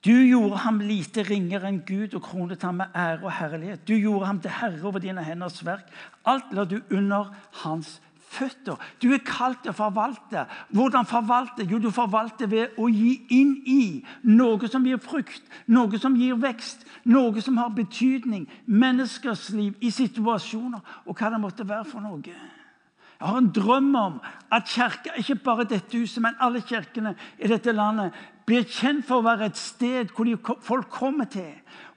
[0.05, 3.89] Du gjorde ham lite ringere enn Gud og kronet ham med ære og herlighet.
[3.89, 5.89] Du gjorde ham til herre over dine henders verk.
[6.29, 7.33] Alt la du under
[7.65, 7.97] hans
[8.29, 8.77] føtter.
[9.03, 10.45] Du er kalt til å forvalte.
[10.75, 11.67] Hvordan forvalte?
[11.69, 13.83] Jo, du forvalter ved å gi inn i
[14.29, 18.47] noe som gir frukt, noe som gir vekst, noe som har betydning.
[18.67, 22.39] Menneskers liv i situasjoner, og hva det måtte være for noe.
[23.19, 24.19] Jeg har en drøm om
[24.55, 28.15] at kirka, ikke bare dette huset, men alle kirkene i dette landet,
[28.47, 31.51] blir kjent for å være et sted hvor folk kommer til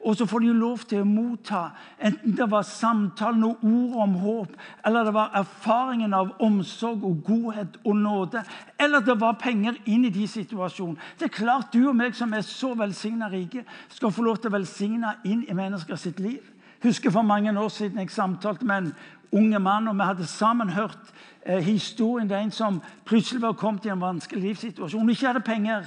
[0.04, 1.62] og så får de lov til å motta,
[2.02, 7.22] enten det var samtalen og ord om håp, eller det var erfaringen av omsorg og
[7.28, 8.42] godhet og nåde,
[8.82, 11.00] eller det var penger inn i de situasjonene.
[11.20, 14.50] Det er klart du og meg som er så velsigna rike, skal få lov til
[14.50, 16.42] å velsigne inn i mennesker sitt liv.
[16.84, 18.94] husker for mange år siden jeg samtalte med en
[19.32, 21.14] unge mann, og vi hadde sammen hørt
[21.46, 25.46] eh, historien til en som plutselig var kommet i en vanskelig livssituasjon og ikke hadde
[25.46, 25.86] penger.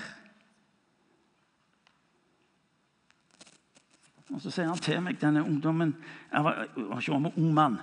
[4.35, 5.95] Og Så sier han til meg, denne ungdommen
[6.33, 7.79] Jeg var, var ikke om ung mann.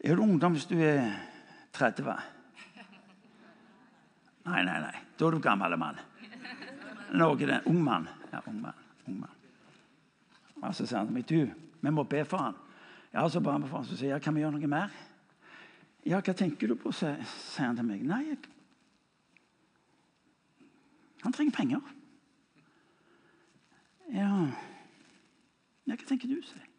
[0.00, 1.10] Er du ungdom hvis du er
[1.76, 2.14] 30?
[4.48, 4.94] Nei, nei, nei.
[5.18, 5.98] Da er du gammel mann.
[7.18, 7.60] Noe det.
[7.68, 8.06] Ung mann.
[8.32, 8.78] Ja, ung mann.
[9.08, 9.34] Ung mann.
[10.62, 12.56] Og så sier han til meg, du, vi må be for han.
[13.12, 14.96] Ja, så ba vi for han, så sier jeg, kan vi gjøre noe mer?
[16.08, 17.20] Ja, hva tenker du på, sier
[17.60, 18.06] han til meg.
[18.06, 18.40] Nei, jeg...
[21.26, 21.94] han trenger penger.
[24.14, 24.32] Ja
[25.88, 26.72] ja, hva tenker du, sier jeg.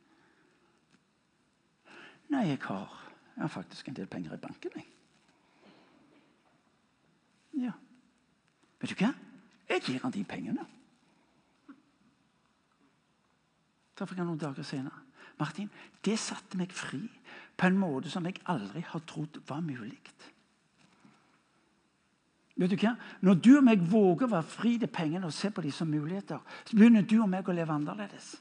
[2.30, 2.95] Nei, jeg har,
[3.36, 4.86] jeg har faktisk en del penger i banken, jeg.
[7.65, 7.74] Ja.
[8.80, 9.13] Vet du hva?
[9.69, 10.65] Jeg gir han de pengene.
[13.98, 15.02] Traff jeg noen dager senere.
[15.39, 15.69] Martin,
[16.06, 17.02] det satte meg fri
[17.60, 19.98] på en måte som jeg aldri har trodd var mulig.
[22.60, 22.93] Vet du hva?
[23.24, 25.88] Når du og meg våger å være fri til pengene og se på dem som
[25.88, 28.34] muligheter, så begynner du og meg å leve annerledes.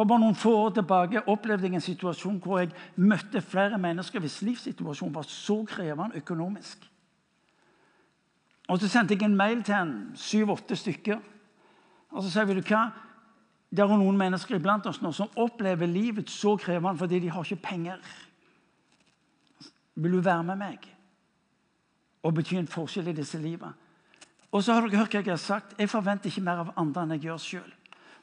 [0.00, 4.22] For bare noen få år tilbake opplevde jeg en situasjon hvor jeg møtte flere mennesker
[4.24, 6.86] hvis livssituasjonen var så krevende økonomisk.
[8.72, 11.20] Og Så sendte jeg en mail til en syv-åtte stykker.
[12.10, 12.86] Og så sa jeg, du hva?
[13.68, 17.44] Det er noen mennesker iblant oss nå som opplever livet så krevende fordi de har
[17.44, 18.00] ikke penger.
[20.00, 20.90] Vil du være med meg
[22.24, 23.76] og bety en forskjell i disse livene?
[24.48, 25.76] Og så har dere hørt hva jeg har sagt.
[25.76, 27.72] Jeg forventer ikke mer av andre enn jeg gjør sjøl.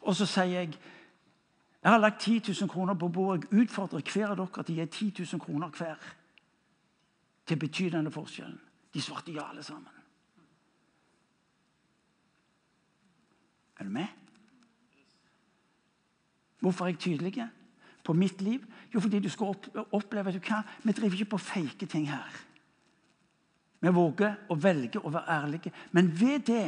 [0.01, 0.79] Og så sier jeg
[1.87, 3.47] jeg har lagt 10 000 kroner på bordet.
[3.51, 6.01] Jeg utfordrer hver av dere til å gi 10 000 kroner hver.
[7.47, 8.57] Til å bety denne forskjellen.
[8.91, 9.93] De svarte ja, alle sammen.
[13.79, 14.11] Er du med?
[16.59, 17.47] Hvorfor er jeg tydelig
[18.03, 18.65] på mitt liv?
[18.91, 19.55] Jo, fordi du skal
[19.87, 20.59] oppleve du hva?
[20.83, 22.35] Vi driver ikke på fake ting her.
[23.79, 25.71] Vi våger å velge å være ærlige.
[25.95, 26.67] Men ved det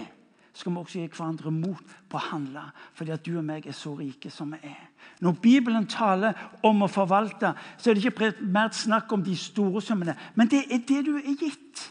[0.54, 2.64] skal vi også gi hverandre mot på å handle,
[2.98, 4.82] fordi at du og meg er så rike som vi er.
[5.24, 9.82] Når Bibelen taler om å forvalte, så er det ikke primært snakk om de store
[9.84, 11.86] summene, men det er det du er gitt.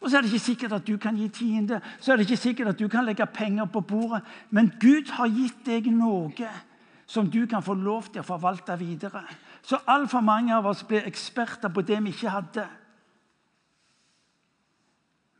[0.00, 2.40] Og så er det ikke sikkert at du kan gi tiende, så er det ikke
[2.40, 6.48] sikkert at du kan legge penger på bordet, men Gud har gitt deg noe
[7.10, 9.24] som du kan få lov til å forvalte videre.
[9.66, 12.66] Så altfor mange av oss blir eksperter på det vi ikke hadde.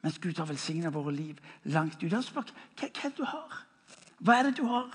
[0.02, 2.14] Mens Gud har velsigna våre liv langt ut.
[2.24, 3.58] Spør, hva, hva er det du har?
[4.20, 4.94] Hva er det du har?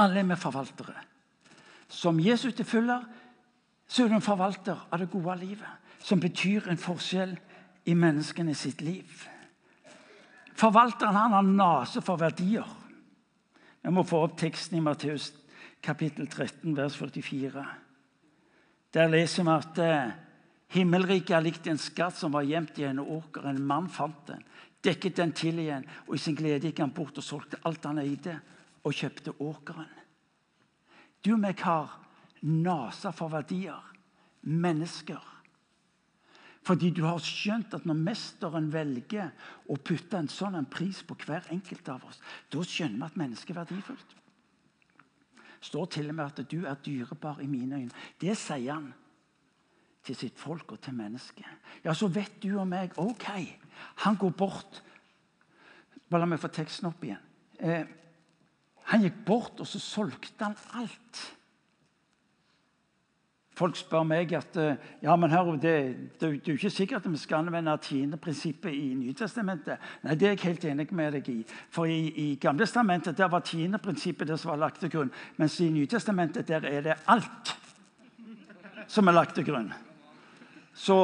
[0.00, 0.94] Alle er vi forvaltere.
[1.90, 3.02] Som Jesus til følger,
[3.88, 5.68] så er du en forvalter av det gode livet.
[5.98, 7.34] Som betyr en forskjell
[7.90, 9.26] i menneskene sitt liv.
[10.54, 12.66] Forvalteren han har nase for verdier.
[13.82, 15.32] Jeg må få opp teksten i Matteus
[15.82, 17.64] kapittel 13, vers 44.
[18.94, 20.12] Der leser vi at eh,
[20.70, 23.48] Himmelriket er likt en skatt som var gjemt i en åker.
[23.50, 24.44] En mann fant den,
[24.86, 27.98] dekket den til igjen, og i sin glede gikk han bort og solgte alt han
[28.02, 28.36] eide,
[28.86, 29.90] og kjøpte åkeren.
[31.20, 31.98] Du og meg har
[32.46, 33.82] nasa for verdier,
[34.46, 35.20] mennesker.
[36.64, 39.32] Fordi du har skjønt at når mesteren velger
[39.68, 42.20] å putte en sånn en pris på hver enkelt av oss,
[42.52, 44.16] da skjønner vi at mennesket er verdifullt.
[45.60, 48.02] Det står til og med at du er dyrebar i mine øyne.
[48.20, 48.92] Det sier han
[50.04, 51.46] til sitt folk og til mennesket.
[51.84, 53.28] Ja, så vet du og meg OK,
[54.04, 54.82] han går bort
[56.10, 57.20] Bare la meg få teksten opp igjen.
[57.62, 57.84] Eh,
[58.90, 61.20] han gikk bort, og så solgte han alt.
[63.60, 65.74] Folk spør meg at eh, ja, men hør, det,
[66.18, 69.78] det, det er ikke sikkert at vi skal anvende tiendeprinsippet i Nytestamentet.
[70.02, 71.36] Nei, Det er jeg helt enig med deg i.
[71.70, 75.12] For i, i Gamletestamentet der var tiendeprinsippet det som var lagt til grunn.
[75.38, 77.54] Mens i Nytestamentet der er det alt
[78.90, 79.70] som er lagt til grunn.
[80.74, 80.96] Så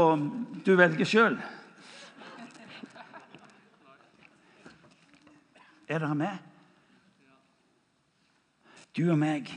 [0.66, 1.38] du velger sjøl.
[5.88, 6.38] Er dere med?
[8.96, 9.50] Du og meg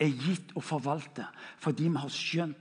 [0.00, 1.26] er gitt å forvalte
[1.60, 2.56] fordi vi har skjønt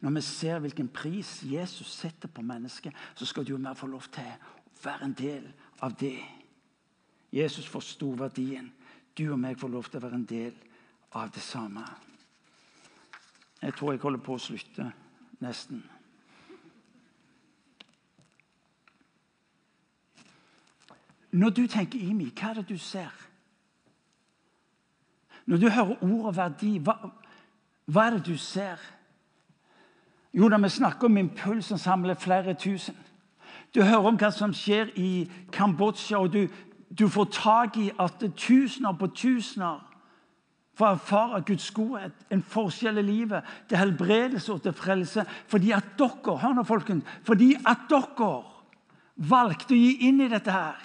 [0.00, 3.86] Når vi ser hvilken pris Jesus setter på mennesket, så skal du og meg få
[3.86, 5.44] lov til å være en del
[5.86, 6.16] av det.
[7.30, 8.72] Jesus forsto verdien.
[9.14, 10.56] Du og meg får lov til å være en del
[11.20, 11.84] av det samme.
[13.62, 14.88] Jeg tror jeg holder på å slutte
[15.44, 15.84] nesten.
[21.32, 23.10] Når du tenker Imi, hva er det du ser?
[25.46, 26.96] Når du hører ordet verdi, hva,
[27.86, 28.80] hva er det du ser?
[30.34, 32.96] Jo, da vi snakker om impuls som samler flere tusen.
[33.74, 36.46] Du hører om hva som skjer i Kambodsja, og du,
[36.98, 39.86] du får tak i at tusener på tusener
[40.80, 45.24] får erfare Guds godhet, en forskjell i livet, til helbredelse og til frelse.
[45.46, 48.30] Fordi at dere hør nå folkens, fordi at dere
[49.16, 50.78] valgte å gi inn i dette her.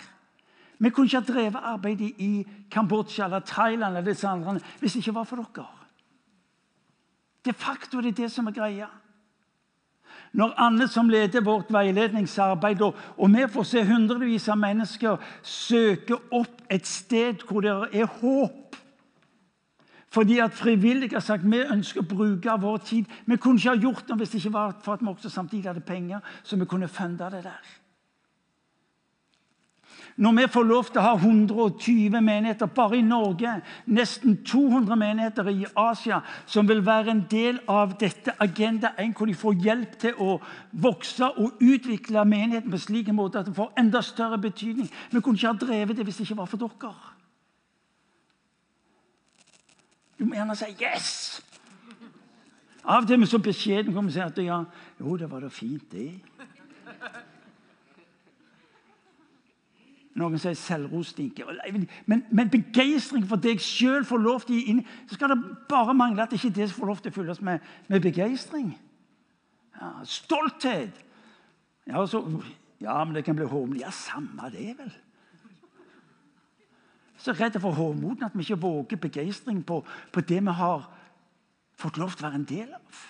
[0.79, 5.03] Vi kunne ikke ha drevet arbeidet i Kambodsja eller Thailand eller disse andre hvis det
[5.03, 5.65] ikke var for dere.
[7.45, 8.87] De facto er det som er greia.
[10.33, 16.65] Når Anne som leder vårt veiledningsarbeid, og vi får se hundrevis av mennesker søke opp
[16.69, 18.65] et sted hvor det er håp
[20.15, 23.09] fordi at frivillige har sagt vi ønsker å bruke vår tid.
[23.27, 25.67] Vi kunne ikke ha gjort det hvis det ikke var for at vi også samtidig
[25.67, 27.73] hadde penger, så vi kunne funde det der.
[30.15, 33.51] Når vi får lov til å ha 120 menigheter bare i Norge,
[33.91, 39.27] nesten 200 menigheter i Asia, som vil være en del av dette Agenda 1, hvor
[39.27, 40.37] de får hjelp til å
[40.71, 45.35] vokse og utvikle menigheten på slik måte at det får enda større betydning Vi kunne
[45.35, 46.93] ikke ha drevet det hvis det ikke var for dere.
[50.15, 51.41] Du må gjerne si 'yes'.
[52.85, 54.63] Av og til med så beskjeden kommer vi si at ja,
[54.99, 56.21] jo, det var da fint, det.
[60.15, 61.13] Noen sier selvros
[62.07, 65.39] Men, men begeistring for deg sjøl får lov til å gi inn Så skal det
[65.67, 67.59] bare mangle at ikke det får lov til å fylles med,
[67.91, 68.69] med begeistring.
[69.75, 71.01] Ja, stolthet.
[71.85, 72.23] Ja, så,
[72.79, 73.81] ja, men det kan bli håmelig.
[73.83, 74.93] Ja, samme det, vel.
[77.19, 79.81] Så redd for håmoden at vi ikke våger begeistring på,
[80.13, 80.87] på det vi har
[81.75, 83.03] fått lov til å være en del av.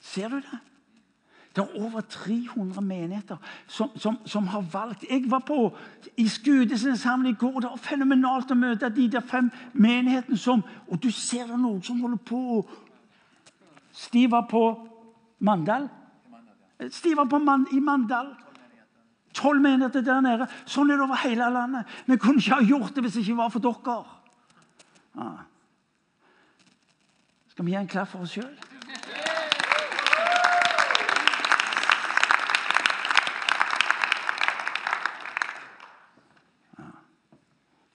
[0.00, 0.60] Ser du det?
[1.56, 3.36] Det er over 300 menigheter
[3.66, 5.76] som, som, som har valgt Jeg var på
[6.16, 7.60] i Skudesinnshamn i går.
[7.60, 11.82] Det var fenomenalt å møte de der fem menighetene som Og du ser det noen
[11.82, 12.68] som holder på
[13.90, 14.62] Stiv var på
[15.38, 15.88] Mandal.
[16.90, 18.30] Stiv var Man, i Mandal.
[19.34, 20.46] Tolv menigheter der nede.
[20.66, 21.86] Sånn er det over hele landet.
[22.06, 23.98] Vi kunne ikke ha gjort det hvis det ikke var for dere.
[25.18, 25.30] Ja.
[27.50, 28.69] Skal vi gi en klapp for oss sjøl?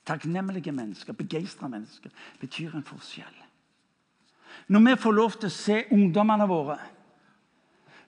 [0.05, 3.41] Takknemlige mennesker, begeistra mennesker, betyr en forskjell.
[4.67, 6.77] Når vi får lov til å se ungdommene våre,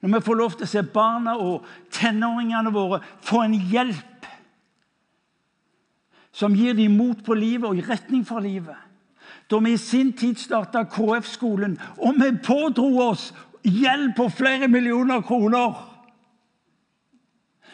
[0.02, 4.28] når vi får lov til å se barna og tenåringene våre få en hjelp
[6.38, 8.78] som gir dem mot på livet og i retning for livet
[9.50, 13.32] Da vi i sin tid starta KF-skolen, og vi pådro oss
[13.64, 15.74] gjeld på flere millioner kroner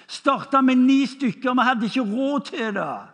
[0.08, 3.13] Starta med ni stykker, vi hadde ikke råd til det.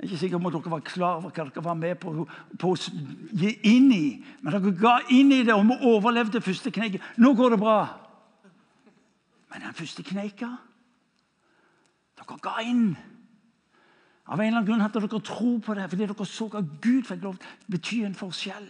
[0.00, 2.12] Jeg er ikke sikker på om dere var klar over hva dere var med på,
[2.64, 2.76] å
[3.36, 4.06] gi inn i.
[4.40, 7.02] Men dere ga inn i det, og vi overlevde første kneiken.
[7.20, 7.74] Nå går det bra.
[9.52, 10.54] Men den første kneika
[12.16, 12.94] Dere ga inn.
[14.24, 17.04] Av en eller annen grunn hadde dere tro på det, fordi dere så at Gud
[17.04, 18.68] fikk lov til å bety en forskjell.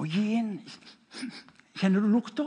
[0.00, 0.54] Å gi inn
[1.76, 2.46] Kjenner du lukta?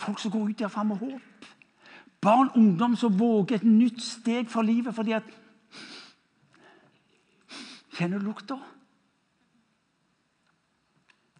[0.00, 1.52] Folk som går ut derfra med håp.
[2.22, 5.30] Barn og ungdom som våger et nytt steg for livet fordi at
[7.92, 8.56] Kjenner du lukta?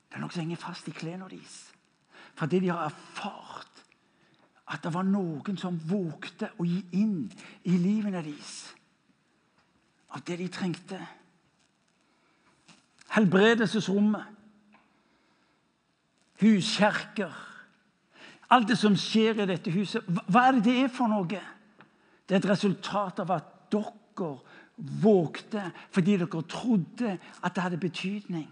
[0.04, 1.54] Det er noe som henger fast i klærne deres.
[2.36, 3.80] Fordi de har erfart
[4.68, 7.24] at det var noen som vågte å gi inn
[7.64, 8.52] i livene deres
[10.12, 10.98] av det de trengte.
[13.16, 14.28] Helbredelsesrommet,
[16.40, 17.32] huskjerker
[18.52, 21.40] Alt det som skjer i dette huset, hva er det det er for noe?
[22.28, 24.34] Det er et resultat av at dere
[25.02, 28.50] vågte fordi dere trodde at det hadde betydning.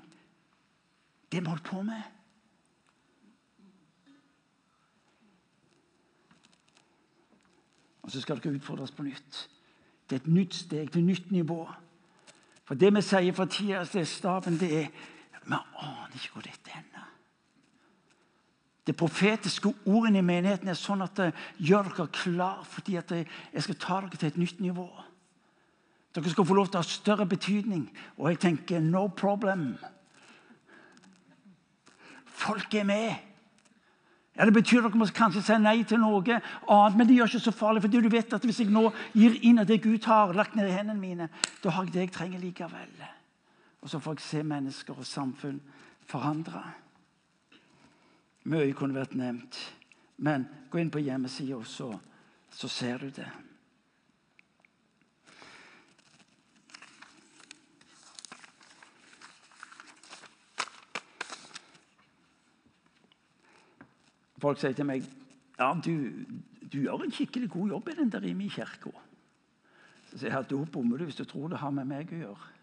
[1.33, 2.03] Det vi holdt på med.
[8.03, 9.49] Og så skal dere utfordres på nytt.
[10.11, 11.63] Det er et nytt steg, til et nytt nivå.
[12.65, 14.93] For det vi sier for tida til staven, det er
[15.41, 16.90] Vi aner ikke hvor dette ender.
[18.87, 23.65] Det profetiske ordene i menigheten er sånn at det gjør dere klar fordi at jeg
[23.67, 24.89] skal ta dere til et nytt nivå.
[26.15, 27.85] Dere skal få lov til å ha større betydning.
[28.19, 29.75] Og jeg tenker no problem.
[32.41, 33.13] Folk er med.
[34.37, 37.45] Ja, Det betyr dere må kanskje si nei til noe annet, men det gjør ikke
[37.45, 37.83] så farlig.
[37.83, 40.69] fordi du vet at Hvis jeg nå gir inn av det Gud har lagt ned
[40.69, 41.29] i hendene mine,
[41.63, 42.89] da har jeg det jeg trenger likevel.
[43.83, 45.61] Og så får jeg se mennesker og samfunn
[46.07, 46.63] forandre.
[48.49, 49.59] Mye kunne vært nevnt.
[50.25, 51.93] Men gå inn på hjemmesida, så,
[52.53, 53.29] så ser du det.
[64.41, 65.05] Folk sier til meg
[65.61, 65.93] ja, du,
[66.65, 68.93] du gjør en skikkelig god jobb i den der inne i kirka.
[70.15, 72.55] Så jeg at da bommer du hvis du tror det har med meg å gjøre.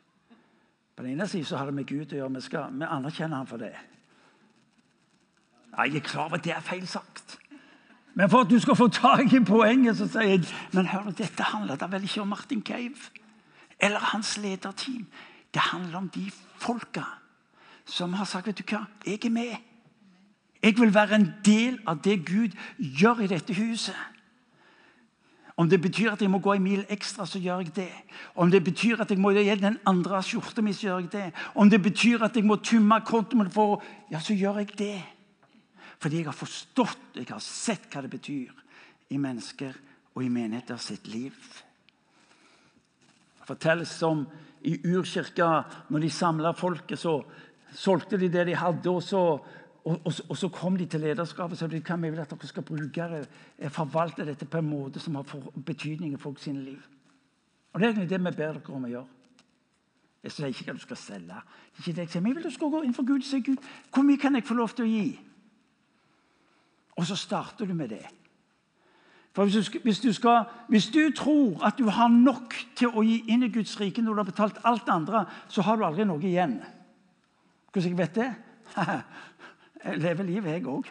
[0.98, 2.34] På den ene siden har det med Gud å gjøre.
[2.34, 3.76] Vi, skal, vi anerkjenner han for det.
[5.78, 7.38] Jeg er klar over at det er feil sagt.
[8.18, 11.44] Men for at du skal få tak i poenget, så sier jeg men hør, dette
[11.44, 12.98] handler da vel ikke om Martin Cave
[13.80, 15.06] eller hans lederteam.
[15.54, 17.04] Det handler om de folka
[17.86, 19.56] som har sagt vet du hva, jeg er med.
[20.64, 23.96] Jeg vil være en del av det Gud gjør i dette huset.
[25.58, 27.92] Om det betyr at jeg må gå en mil ekstra, så gjør jeg det.
[28.36, 31.32] Om det betyr at jeg må gi den andre skjorta mi, så gjør jeg det.
[31.56, 33.50] Om det betyr at jeg må tømme kontoen
[34.12, 35.17] Ja, så gjør jeg det.
[35.98, 38.54] Fordi jeg har forstått, jeg har sett hva det betyr
[39.14, 39.78] i mennesker
[40.14, 41.34] og i menigheter sitt liv.
[43.38, 44.26] Det fortelles om
[44.68, 45.50] i urkirka,
[45.90, 47.22] når de samla folket, så
[47.78, 48.90] solgte de det de hadde.
[48.90, 49.22] og så,
[49.86, 52.34] og, og, og så kom de til lederskapet og sa de, kan vi vil at
[52.34, 53.24] dere skal bruke det,
[53.72, 55.26] forvalte dette på en måte som har
[55.66, 56.82] betydning i folk sine liv.
[57.74, 59.14] Og Det er egentlig det vi ber dere om å gjøre.
[60.24, 61.42] Jeg sier ikke hva du skal selge.
[61.78, 63.40] Ikke det jeg sier, men jeg vil du skal gå inn for Gud og si
[63.46, 65.12] Gud, hvor mye kan jeg få lov til å gi?
[66.98, 68.06] Og så starter du med det.
[69.38, 73.04] For hvis du, hvis, du skal, hvis du, tror at du har nok til å
[73.06, 75.86] gi inn i Guds rike når du har betalt alt det andre, så har du
[75.86, 76.56] aldri noe igjen.
[77.70, 78.32] Hvordan jeg vet det?
[79.88, 80.88] Jeg lever livet, jeg òg.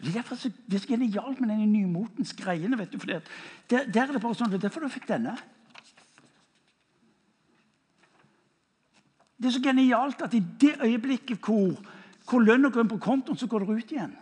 [0.00, 2.78] Det er derfor det er genialt med den nymotens greiene.
[2.78, 3.20] vet du, for der,
[3.68, 5.36] der, er det bare sånn, det er derfor du fikk denne.
[9.36, 11.76] Det er så genialt at i det øyeblikket hvor,
[12.32, 14.14] hvor lønna går inn på kontoen, så går det ut igjen.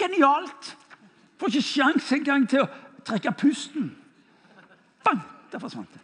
[0.00, 0.76] Genialt!
[1.40, 2.70] Får ikke sjanse engang til å
[3.04, 3.90] trekke pusten.
[5.04, 5.20] Bang!
[5.52, 6.00] Der forsvant det.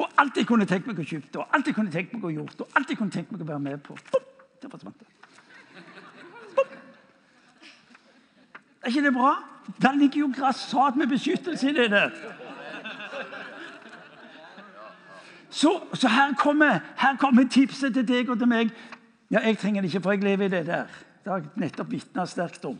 [0.00, 2.32] Og alt jeg kunne tenkt meg å kjøpe, og alt jeg kunne tenkt meg å
[2.32, 3.96] gjort, og alt jeg kunne tenkt meg å være med på.
[4.12, 4.28] Bum!
[4.62, 5.08] Der forsvant det.
[6.56, 6.76] Bum!
[8.80, 9.34] Er ikke det bra?
[9.82, 12.14] Der ligger jo grassat med beskyttelse i det der.
[15.50, 18.70] Så, så her, kommer, her, kommer, tipset til deg og til meg.
[19.30, 20.86] Ja, Jeg trenger det ikke, for jeg lever i det der.
[21.24, 22.78] Det har jeg nettopp vitna sterkt om.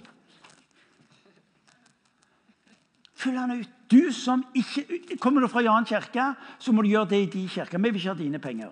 [3.21, 3.77] Følg han ut.
[3.91, 7.49] Du som ikke, Kommer du fra Jan kirke, så må du gjøre det i din
[7.49, 7.77] kirke.
[7.77, 8.71] Vi vil ikke ha dine penger.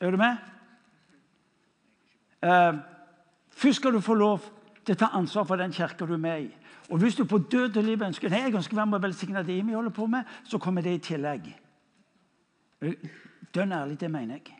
[0.00, 0.36] Er du med?
[2.42, 2.78] Uh,
[3.50, 4.40] først skal du få lov
[4.84, 6.50] til å ta ansvar for den kirka du er med i.
[6.90, 9.02] Og Hvis du på død og liv ønsker nei, jeg ønsker å være med og
[9.02, 11.50] velsigne det vi holder på med, så kommer det i tillegg.
[13.54, 14.54] Dønn ærlig, det mener jeg.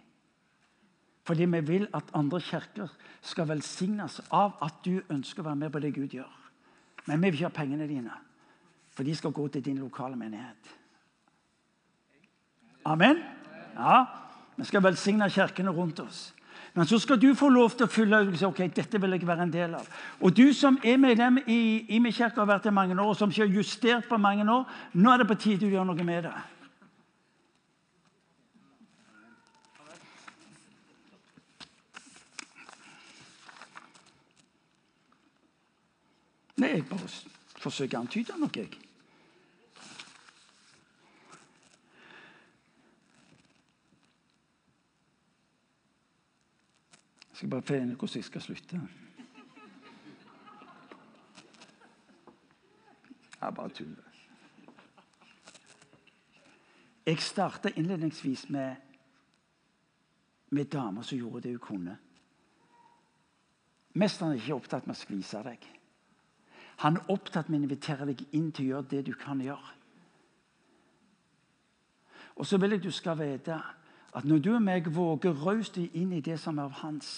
[1.29, 2.89] Fordi vi vil at andre kirker
[3.21, 6.31] skal velsignes av at du ønsker å være med på det Gud gjør.
[7.07, 8.15] Men vi vil ikke ha pengene dine,
[8.97, 10.73] for de skal gå til din lokale menighet.
[12.85, 13.21] Amen?
[13.77, 14.05] Ja,
[14.59, 16.35] Vi skal velsigne kirkene rundt oss.
[16.75, 19.45] Men så skal du få lov til å fylle ut ok, dette vil jeg være
[19.47, 19.87] en del av.
[20.21, 23.31] Og du som er medlem i, min kirke har vært i mange år, og som
[23.31, 26.27] ikke har justert på mange år, nå er det på tide du gjør noe med
[26.27, 26.35] det.
[36.59, 37.09] Nei, jeg bare
[37.63, 38.73] forsøker å antyde noe, jeg.
[47.29, 48.81] Jeg skal bare finne hvordan jeg skal slutte.
[53.39, 54.05] Jeg bare tuller.
[57.07, 58.77] Jeg starta innledningsvis med,
[60.51, 61.99] med damer som gjorde det hun kunne.
[63.95, 65.78] Mesteren er ikke opptatt med å skvise deg.
[66.85, 69.75] Han er opptatt med å invitere deg inn til å gjøre det du kan gjøre.
[72.39, 73.57] Og så vil jeg du skal vite
[74.15, 77.09] at når du og meg våger raust inn i det som er av hans,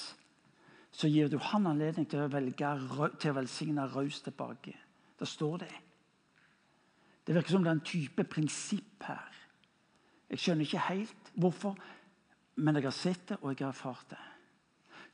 [0.90, 2.72] så gir du han anledning til å, velge,
[3.20, 4.74] til å velsigne raust tilbake.
[5.20, 5.74] Det står det.
[7.26, 9.36] Det virker som det er en type prinsipp her.
[10.30, 11.76] Jeg skjønner ikke helt hvorfor,
[12.56, 14.24] men jeg har sett det, og jeg har erfart det.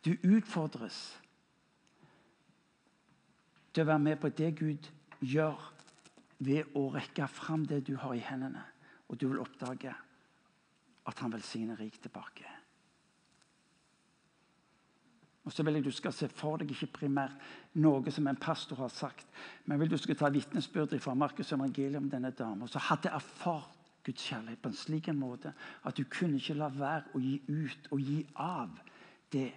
[0.06, 1.18] Du utfordres
[3.76, 4.86] til å være med på det Gud
[5.20, 5.64] gjør
[6.46, 8.62] ved å rekke fram det du har i hendene.
[9.12, 9.92] Og du vil oppdage
[11.06, 12.48] at han velsigner rikt tilbake.
[15.44, 17.36] Og så vil jeg du skal se for deg ikke primært
[17.78, 19.28] noe som en pastor har sagt,
[19.68, 23.76] men vil du skal ta vitnesbyrd fra Markus' evangelium om denne dama som hadde erfart
[24.06, 25.52] Guds kjærlighet på en slik en måte
[25.84, 28.74] at du kunne ikke la være å gi ut og gi av
[29.34, 29.52] det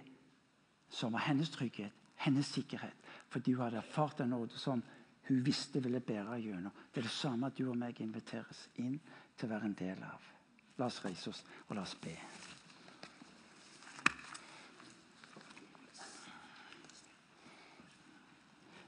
[0.90, 2.99] som var hennes trygghet, hennes sikkerhet,
[3.30, 4.82] fordi hun hadde erfart en nåde som
[5.28, 6.72] hun visste ville bære gjennom.
[6.94, 8.96] Det er det samme at du og meg inviteres inn
[9.38, 10.24] til å være en del av.
[10.78, 12.16] La oss reise oss, og la oss be.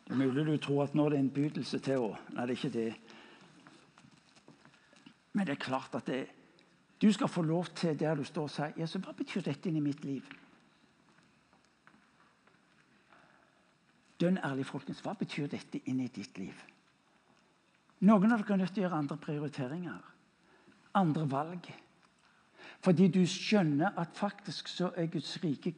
[0.03, 2.59] Det er mulig du tror at nå er det innbydelse til å Nei, det er
[2.59, 2.91] ikke det.
[5.33, 6.27] Men det er klart at det,
[7.01, 9.79] du skal få lov til der du står og sier Jesu, Hva betyr dette inn
[9.79, 10.42] i mitt liv?
[14.23, 16.59] Dønn ærlig, folkens, hva betyr dette inn i ditt liv?
[18.07, 20.05] Noen av dere er nødt til å gjøre andre prioriteringer.
[20.99, 21.67] Andre valg.
[22.83, 25.75] Fordi du skjønner at faktisk så er Guds rike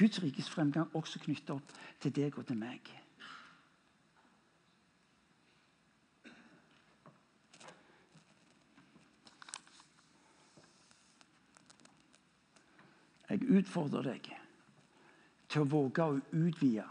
[0.00, 2.86] Guds rikes fremgang også knyttet opp til deg og til meg.
[13.28, 14.32] Jeg utfordrer deg
[15.52, 16.86] til å våge å utvide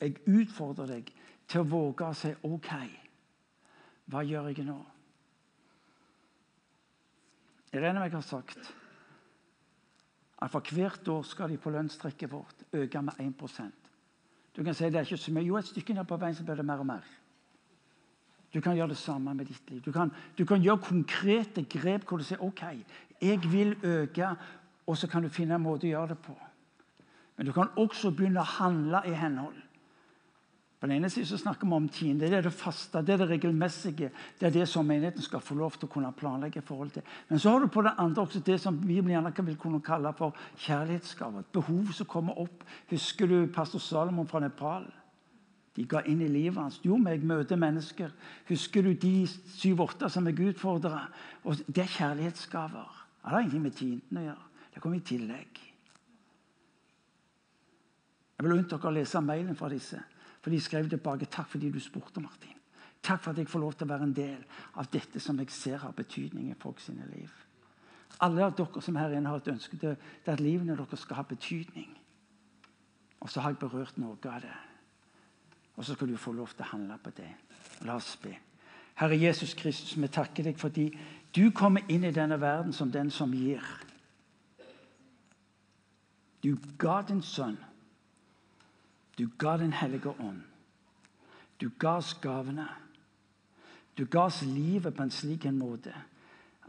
[0.00, 1.12] jeg utfordrer deg
[1.50, 2.70] til å våge å si OK,
[4.10, 4.78] hva gjør jeg nå?
[7.70, 8.72] Jeg regner med jeg har sagt
[10.40, 13.72] at for hvert år skal de på lønnstrekket vårt øke med 1%
[14.56, 15.44] Du kan si det er ikke så mye.
[15.46, 17.04] Jo, et stykke ned på veien så blir det mer og mer.
[18.50, 19.82] Du kan gjøre det samme med ditt liv.
[19.84, 22.64] Du kan, du kan gjøre konkrete grep hvor du sier OK,
[23.22, 24.32] jeg vil øke,
[24.86, 26.34] og så kan du finne en måte å gjøre det på.
[27.36, 29.54] Men du kan også begynne å handle i henhold.
[30.80, 32.28] På den ene siden snakker vi om tiende.
[32.30, 34.10] Det er det faste, det er det regelmessige.
[34.40, 36.58] Det er det som menigheten skal få lov til å kunne planlegge.
[36.58, 37.02] i forhold til.
[37.28, 40.12] Men så har du på det andre også det som Bibelen gjerne vil kunne kalle
[40.12, 41.42] for kjærlighetsgaver.
[41.52, 42.64] behov som kommer opp.
[42.90, 44.86] Husker du pastor Salomon fra Nepal?
[45.76, 46.80] De ga inn i livet hans.
[46.84, 48.10] Jo, jeg møter mennesker.
[48.48, 51.08] Husker du de syv-åtte som jeg utfordra?
[51.44, 53.06] Det er kjærlighetsgaver.
[53.22, 54.46] Det har ingenting med tienden å gjøre.
[54.74, 55.60] Det kommer i tillegg.
[58.38, 60.00] Jeg vil unnta dere å lese mailen fra disse.
[60.40, 62.60] For de skrev tilbake 'Takk fordi du spurte, Martin'.
[63.02, 64.44] Takk for at jeg får lov til å være en del
[64.76, 67.30] av dette som jeg ser har betydning i folk sine liv.
[68.20, 71.22] Alle av dere som her inne har et ønske til at livene deres skal ha
[71.22, 71.88] betydning.
[73.20, 74.56] Og så har jeg berørt noe av det.
[75.76, 77.30] Og så skal du få lov til å handle på det.
[77.88, 78.34] La oss be.
[79.00, 80.90] Herre Jesus Kristus, vi takker deg fordi
[81.32, 83.64] du kommer inn i denne verden som den som gir.
[86.42, 87.56] Du ga din sønn.
[89.20, 90.42] Du ga Den hellige ånd.
[91.60, 92.68] Du ga oss gavene.
[93.98, 95.92] Du ga oss livet på en slik en måte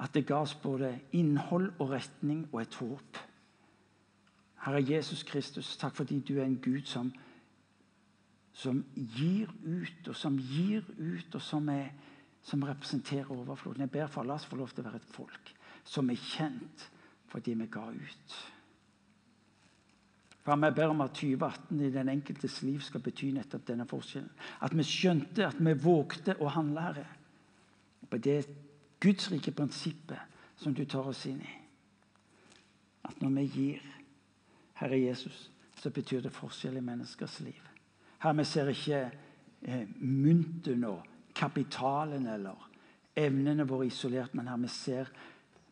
[0.01, 3.19] at det ga oss både innhold og retning og et håp.
[4.65, 7.11] Herre Jesus Kristus, takk fordi du er en Gud som,
[8.53, 11.93] som gir ut, og som gir ut, og som, er,
[12.43, 13.85] som representerer overfloden.
[13.85, 15.53] Jeg ber for la oss få lov til å være et folk
[15.85, 16.89] som er kjent
[17.31, 18.39] fordi vi ga ut.
[20.41, 24.31] For Vi ber om at 2018 i den enkeltes liv skal bety nettopp denne forskjellen.
[24.61, 27.05] At vi skjønte, at vi vågte å handle, Herre.
[28.09, 28.45] På det
[29.01, 30.19] Guds rike prinsippet
[30.57, 31.53] som du tar oss inn i.
[33.05, 33.85] At når vi gir
[34.81, 37.61] Herre Jesus, så betyr det forskjell i menneskers liv.
[38.21, 38.99] Her vi ser ikke
[39.61, 41.05] eh, mynten og
[41.37, 42.69] kapitalen eller
[43.17, 45.09] evnene våre isolert, men her vi ser,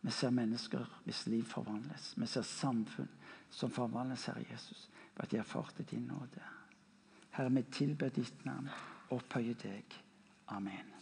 [0.02, 2.14] vi ser mennesker hvis liv forvandles.
[2.16, 3.10] Vi ser samfunn
[3.50, 6.42] som forvandles, Herre Jesus, ved at de erfarte din nåde.
[7.30, 8.68] Herre, vi tilber ditt navn,
[9.10, 10.00] opphøyer deg.
[10.48, 10.99] Amen.